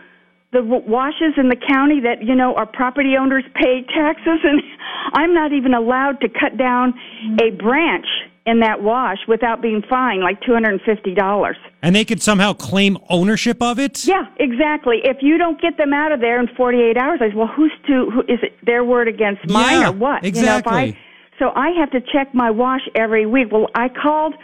the 0.55 0.63
washes 0.63 1.35
in 1.35 1.49
the 1.49 1.59
county 1.67 1.99
that 1.99 2.23
you 2.23 2.33
know 2.33 2.55
our 2.55 2.65
property 2.65 3.15
owners 3.19 3.43
pay 3.53 3.83
taxes 3.93 4.39
and 4.43 4.61
i'm 5.13 5.33
not 5.33 5.51
even 5.51 5.73
allowed 5.73 6.19
to 6.21 6.29
cut 6.29 6.57
down 6.57 6.93
a 7.41 7.51
branch 7.51 8.07
in 8.45 8.59
that 8.59 8.81
wash 8.81 9.17
without 9.27 9.61
being 9.61 9.81
fined 9.89 10.21
like 10.21 10.39
two 10.41 10.53
hundred 10.53 10.73
and 10.73 10.81
fifty 10.81 11.13
dollars. 11.15 11.57
And 11.81 11.95
they 11.95 12.05
could 12.05 12.21
somehow 12.21 12.53
claim 12.53 12.97
ownership 13.09 13.61
of 13.61 13.79
it? 13.79 14.05
Yeah 14.05 14.25
exactly. 14.39 15.01
If 15.03 15.17
you 15.21 15.37
don't 15.37 15.59
get 15.59 15.77
them 15.77 15.93
out 15.93 16.11
of 16.11 16.19
there 16.19 16.39
in 16.39 16.47
forty 16.55 16.81
eight 16.81 16.97
hours 16.97 17.19
i 17.21 17.29
said 17.29 17.35
well 17.35 17.47
who's 17.47 17.73
to 17.87 18.09
who 18.11 18.21
is 18.21 18.39
it 18.43 18.53
their 18.63 18.83
word 18.83 19.07
against 19.07 19.47
mine 19.49 19.81
yeah, 19.81 19.89
or 19.89 19.91
what? 19.91 20.23
Exactly 20.23 20.73
you 20.73 20.91
know, 20.91 20.97
I, 20.97 20.99
so 21.39 21.51
i 21.55 21.69
have 21.79 21.91
to 21.91 21.99
check 22.13 22.33
my 22.33 22.51
wash 22.51 22.81
every 22.95 23.25
week. 23.25 23.47
Well 23.51 23.67
i 23.73 23.89
called 23.89 24.35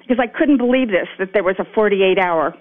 because 0.00 0.18
i 0.20 0.26
couldn't 0.26 0.58
believe 0.58 0.88
this 0.88 1.08
that 1.18 1.30
there 1.32 1.42
was 1.42 1.56
a 1.58 1.64
forty 1.74 2.02
eight 2.02 2.18
hour 2.18 2.54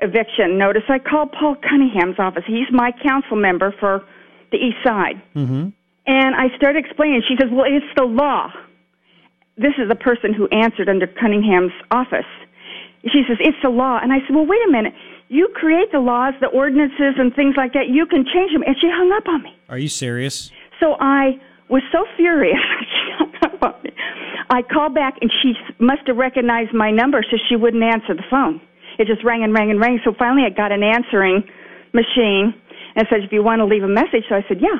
eviction 0.00 0.58
notice, 0.58 0.82
I 0.88 0.98
called 0.98 1.32
Paul 1.32 1.56
Cunningham's 1.56 2.18
office. 2.18 2.44
He's 2.46 2.70
my 2.72 2.92
council 3.02 3.36
member 3.36 3.74
for 3.78 4.04
the 4.50 4.58
East 4.58 4.78
Side. 4.84 5.22
Mm-hmm. 5.34 5.68
And 6.06 6.34
I 6.34 6.54
started 6.56 6.84
explaining. 6.84 7.22
She 7.26 7.36
says, 7.40 7.50
Well, 7.50 7.66
it's 7.66 7.86
the 7.96 8.04
law. 8.04 8.52
This 9.56 9.74
is 9.78 9.88
the 9.88 9.94
person 9.94 10.34
who 10.34 10.48
answered 10.48 10.88
under 10.88 11.06
Cunningham's 11.06 11.72
office. 11.90 12.26
She 13.12 13.22
says, 13.28 13.36
it's 13.40 13.58
the 13.62 13.70
law. 13.70 14.00
And 14.02 14.12
I 14.12 14.18
said, 14.26 14.34
well, 14.34 14.46
wait 14.46 14.60
a 14.66 14.70
minute. 14.70 14.94
You 15.28 15.48
create 15.54 15.92
the 15.92 16.00
laws, 16.00 16.34
the 16.40 16.48
ordinances, 16.48 17.14
and 17.18 17.34
things 17.34 17.54
like 17.56 17.72
that. 17.74 17.88
You 17.88 18.06
can 18.06 18.24
change 18.24 18.52
them. 18.52 18.62
And 18.66 18.74
she 18.80 18.88
hung 18.90 19.12
up 19.12 19.28
on 19.28 19.42
me. 19.42 19.50
Are 19.68 19.78
you 19.78 19.88
serious? 19.88 20.50
So 20.80 20.96
I 21.00 21.38
was 21.68 21.82
so 21.92 22.04
furious. 22.16 22.58
she 22.80 23.12
hung 23.18 23.32
up 23.42 23.62
on 23.62 23.82
me. 23.82 23.90
I 24.50 24.62
called 24.62 24.94
back, 24.94 25.14
and 25.20 25.30
she 25.42 25.54
must 25.78 26.06
have 26.06 26.16
recognized 26.16 26.72
my 26.72 26.90
number, 26.90 27.22
so 27.30 27.36
she 27.48 27.56
wouldn't 27.56 27.82
answer 27.82 28.14
the 28.14 28.24
phone. 28.30 28.60
It 28.98 29.06
just 29.06 29.24
rang 29.24 29.42
and 29.42 29.52
rang 29.52 29.70
and 29.70 29.80
rang. 29.80 30.00
So 30.04 30.12
finally, 30.18 30.42
I 30.46 30.50
got 30.50 30.72
an 30.72 30.82
answering 30.82 31.44
machine 31.92 32.54
and 32.96 33.06
said, 33.10 33.24
if 33.24 33.32
you 33.32 33.42
want 33.42 33.60
to 33.60 33.66
leave 33.66 33.82
a 33.82 33.88
message. 33.88 34.24
So 34.28 34.34
I 34.36 34.44
said, 34.48 34.60
yeah. 34.60 34.78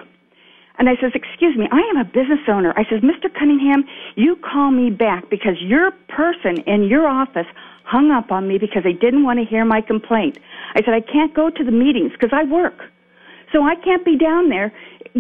And 0.79 0.89
I 0.89 0.95
says, 1.01 1.13
excuse 1.15 1.57
me, 1.57 1.69
I 1.71 1.81
am 1.91 1.97
a 1.97 2.05
business 2.05 2.43
owner. 2.49 2.75
I 2.77 2.83
says, 2.91 3.01
Mr. 3.01 3.33
Cunningham, 3.33 3.85
you 4.17 4.37
call 4.37 4.71
me 4.71 4.91
back 4.91 5.31
because 5.31 5.55
your 5.61 5.93
person 6.09 6.61
in 6.67 6.85
your 6.85 7.07
office 7.07 7.47
hung 7.85 8.11
up 8.11 8.33
on 8.33 8.49
me 8.49 8.59
because 8.59 8.83
they 8.83 8.93
didn't 8.93 9.23
want 9.23 9.39
to 9.39 9.45
hear 9.45 9.65
my 9.65 9.81
complaint. 9.81 10.39
I 10.75 10.83
said, 10.83 10.95
I 10.95 11.01
can't 11.01 11.35
go 11.35 11.51
to 11.51 11.65
the 11.65 11.71
meetings 11.71 12.13
because 12.13 12.31
I 12.33 12.45
work. 12.45 12.75
So 13.53 13.63
I 13.63 13.77
can't 13.77 14.05
be 14.05 14.17
down 14.19 14.49
there 14.49 14.73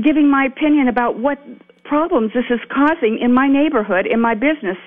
giving 0.02 0.28
my 0.28 0.46
opinion 0.46 0.88
about 0.88 1.20
what 1.20 1.38
problems 1.84 2.32
this 2.34 2.46
is 2.50 2.58
causing 2.74 3.18
in 3.20 3.32
my 3.32 3.46
neighborhood, 3.46 4.06
in 4.06 4.20
my 4.20 4.34
business. 4.34 4.78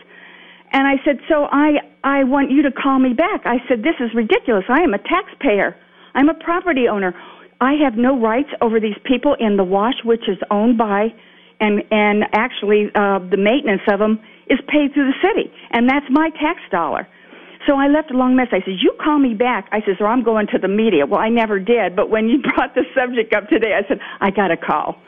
And 0.72 0.86
I 0.86 0.96
said, 1.06 1.20
so 1.30 1.46
I, 1.52 1.80
I 2.04 2.24
want 2.24 2.52
you 2.52 2.62
to 2.64 2.72
call 2.72 3.00
me 3.00 3.14
back. 3.14 3.42
I 3.46 3.58
said, 3.68 3.80
this 3.80 3.96
is 4.00 4.14
ridiculous. 4.14 4.66
I 4.70 4.82
am 4.82 4.94
a 4.94 5.00
taxpayer. 5.00 5.76
I'm 6.14 6.30
a 6.30 6.34
property 6.34 6.88
owner. 6.88 7.14
I 7.62 7.74
have 7.84 7.96
no 7.96 8.20
rights 8.20 8.50
over 8.62 8.80
these 8.80 8.98
people 9.04 9.36
in 9.40 9.58
the 9.58 9.64
wash, 9.64 9.96
which 10.04 10.28
is 10.28 10.38
owned 10.52 10.78
by, 10.78 11.08
and 11.60 11.84
and 11.90 12.24
actually 12.34 12.92
uh, 12.94 13.20
the 13.20 13.38
maintenance 13.38 13.82
of 13.88 14.00
them 14.00 14.20
is 14.48 14.60
paid 14.68 14.94
through 14.94 15.12
the 15.12 15.18
city, 15.22 15.52
and 15.72 15.90
that's 15.90 16.06
my 16.10 16.30
tax 16.40 16.60
dollar. 16.72 17.08
So 17.66 17.76
I 17.76 17.88
left 17.88 18.12
a 18.12 18.18
long 18.18 18.36
message. 18.36 18.54
I 18.54 18.66
said, 18.66 18.78
"You 18.82 18.94
call 19.04 19.18
me 19.18 19.34
back." 19.34 19.68
I 19.72 19.82
said, 19.82 19.98
"Or 20.00 20.08
I'm 20.08 20.24
going 20.24 20.48
to 20.54 20.60
the 20.60 20.68
media." 20.68 21.06
Well, 21.06 21.20
I 21.20 21.30
never 21.30 21.60
did, 21.60 21.96
but 21.96 22.10
when 22.10 22.30
you 22.30 22.42
brought 22.56 22.76
the 22.76 22.84
subject 22.96 23.34
up 23.34 23.50
today, 23.50 23.74
I 23.74 23.88
said, 23.88 24.00
"I 24.22 24.30
got 24.30 24.52
a 24.52 24.58
call." 24.58 25.02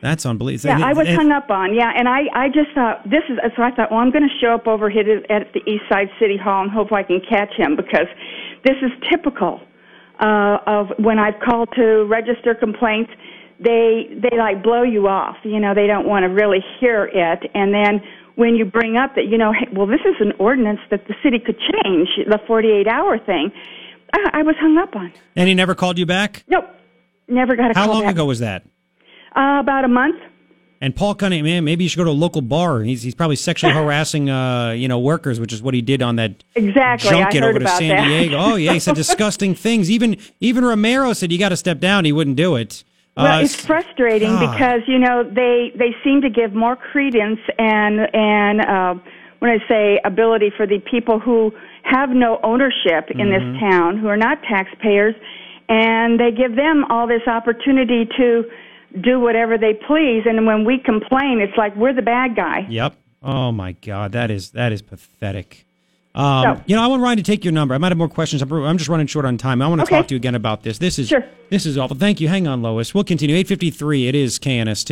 That's 0.00 0.24
unbelievable. 0.24 0.78
Yeah, 0.78 0.86
I 0.86 0.92
was 0.92 1.06
hung 1.08 1.30
up 1.30 1.50
on. 1.50 1.74
Yeah, 1.74 1.92
and 1.94 2.08
I 2.08 2.22
I 2.32 2.48
just 2.48 2.72
thought 2.74 3.04
this 3.04 3.22
is 3.28 3.38
so. 3.56 3.62
I 3.62 3.70
thought, 3.70 3.90
well, 3.90 4.00
I'm 4.00 4.10
going 4.10 4.28
to 4.28 4.34
show 4.40 4.54
up 4.54 4.66
over 4.66 4.88
here 4.88 5.22
at 5.28 5.52
the 5.52 5.60
East 5.70 5.84
Side 5.90 6.08
City 6.18 6.38
Hall 6.38 6.62
and 6.62 6.70
hope 6.70 6.92
I 6.92 7.02
can 7.02 7.20
catch 7.20 7.52
him 7.54 7.76
because 7.76 8.08
this 8.64 8.76
is 8.82 8.90
typical 9.10 9.60
uh, 10.20 10.58
of 10.66 10.88
when 10.98 11.18
I've 11.18 11.40
called 11.40 11.68
to 11.76 12.04
register 12.04 12.54
complaints, 12.54 13.10
they 13.58 14.08
they 14.16 14.36
like 14.38 14.62
blow 14.62 14.82
you 14.82 15.08
off. 15.08 15.36
You 15.44 15.60
know, 15.60 15.74
they 15.74 15.86
don't 15.86 16.06
want 16.06 16.24
to 16.24 16.28
really 16.28 16.64
hear 16.80 17.04
it, 17.04 17.50
and 17.54 17.74
then 17.74 18.00
when 18.36 18.54
you 18.54 18.64
bring 18.64 18.96
up 18.96 19.14
that 19.16 19.26
you 19.26 19.36
know, 19.36 19.52
hey, 19.52 19.68
well, 19.72 19.86
this 19.86 20.00
is 20.00 20.16
an 20.20 20.32
ordinance 20.38 20.80
that 20.90 21.06
the 21.08 21.14
city 21.22 21.38
could 21.38 21.58
change, 21.58 22.08
the 22.26 22.38
48 22.46 22.88
hour 22.88 23.18
thing, 23.18 23.52
I, 24.14 24.40
I 24.40 24.42
was 24.42 24.54
hung 24.58 24.78
up 24.78 24.96
on. 24.96 25.12
And 25.36 25.48
he 25.48 25.54
never 25.54 25.74
called 25.74 25.98
you 25.98 26.06
back? 26.06 26.44
Nope, 26.48 26.64
never 27.28 27.54
got 27.56 27.72
a 27.72 27.74
call. 27.74 27.84
How 27.84 27.92
long 27.92 28.02
back. 28.04 28.14
ago 28.14 28.24
was 28.24 28.38
that? 28.38 28.64
Uh, 29.36 29.58
about 29.60 29.84
a 29.84 29.88
month. 29.88 30.16
And 30.82 30.96
Paul 30.96 31.14
Cunningham, 31.14 31.44
man, 31.44 31.64
maybe 31.64 31.84
you 31.84 31.90
should 31.90 31.98
go 31.98 32.04
to 32.04 32.10
a 32.10 32.12
local 32.12 32.40
bar. 32.40 32.80
He's 32.80 33.02
he's 33.02 33.14
probably 33.14 33.36
sexually 33.36 33.74
harassing, 33.80 34.30
uh, 34.30 34.70
you 34.70 34.88
know, 34.88 34.98
workers, 34.98 35.38
which 35.38 35.52
is 35.52 35.62
what 35.62 35.74
he 35.74 35.82
did 35.82 36.00
on 36.02 36.16
that 36.16 36.42
Exactly, 36.54 37.10
I 37.10 37.12
junket 37.12 37.42
heard 37.42 37.50
over 37.50 37.58
to 37.60 37.68
San 37.68 37.88
that. 37.88 38.04
Diego. 38.08 38.36
Oh 38.38 38.54
yeah, 38.56 38.72
he 38.72 38.78
said 38.80 38.94
disgusting 39.04 39.54
things. 39.54 39.90
Even 39.90 40.16
even 40.40 40.64
Romero 40.64 41.12
said 41.12 41.30
you 41.32 41.38
got 41.38 41.50
to 41.50 41.56
step 41.56 41.80
down. 41.80 42.04
He 42.06 42.12
wouldn't 42.12 42.36
do 42.36 42.56
it. 42.56 42.82
Well, 43.16 43.26
Uh, 43.40 43.42
it's 43.42 43.54
frustrating 43.54 44.32
because 44.38 44.80
you 44.86 44.98
know 44.98 45.22
they 45.22 45.70
they 45.76 45.94
seem 46.02 46.22
to 46.22 46.30
give 46.30 46.54
more 46.54 46.76
credence 46.76 47.40
and 47.58 48.00
and 48.14 48.60
uh, 48.62 48.94
when 49.40 49.50
I 49.50 49.58
say 49.68 50.00
ability 50.04 50.50
for 50.56 50.66
the 50.66 50.78
people 50.90 51.18
who 51.20 51.52
have 51.82 52.08
no 52.10 52.40
ownership 52.42 53.10
in 53.10 53.18
Mm-hmm. 53.28 53.52
this 53.52 53.60
town, 53.60 53.98
who 53.98 54.08
are 54.08 54.16
not 54.16 54.42
taxpayers, 54.44 55.14
and 55.68 56.18
they 56.18 56.30
give 56.30 56.56
them 56.56 56.84
all 56.88 57.06
this 57.06 57.26
opportunity 57.26 58.06
to 58.16 58.44
do 59.00 59.20
whatever 59.20 59.58
they 59.58 59.74
please. 59.74 60.22
And 60.26 60.46
when 60.46 60.64
we 60.64 60.78
complain, 60.78 61.40
it's 61.40 61.56
like 61.56 61.74
we're 61.76 61.92
the 61.92 62.02
bad 62.02 62.34
guy. 62.36 62.66
Yep. 62.68 62.94
Oh 63.22 63.52
my 63.52 63.72
God, 63.72 64.12
that 64.12 64.30
is 64.30 64.50
that 64.52 64.72
is 64.72 64.82
pathetic. 64.82 65.64
Um, 66.14 66.42
So- 66.56 66.62
you 66.66 66.74
know, 66.74 66.82
I 66.82 66.86
want 66.88 67.02
Ryan 67.02 67.18
to 67.18 67.22
take 67.22 67.44
your 67.44 67.52
number. 67.52 67.74
I 67.74 67.78
might 67.78 67.92
have 67.92 67.98
more 67.98 68.08
questions. 68.08 68.42
I'm 68.42 68.52
I'm 68.52 68.78
just 68.78 68.88
running 68.88 69.06
short 69.06 69.24
on 69.26 69.36
time. 69.38 69.62
I 69.62 69.68
want 69.68 69.80
to 69.80 69.84
Okay. 69.84 69.96
talk 69.96 70.08
to 70.08 70.14
you 70.14 70.16
again 70.16 70.34
about 70.34 70.62
this. 70.64 70.78
This 70.78 70.98
is 70.98 71.08
Sure. 71.08 71.24
this 71.50 71.66
is 71.66 71.78
awful. 71.78 71.96
Thank 71.96 72.20
you. 72.20 72.28
Hang 72.28 72.48
on, 72.48 72.62
Lois. 72.62 72.92
We'll 72.94 73.04
continue. 73.04 73.36
853. 73.36 74.08
It 74.08 74.14
is 74.16 74.38
KNST. 74.38 74.90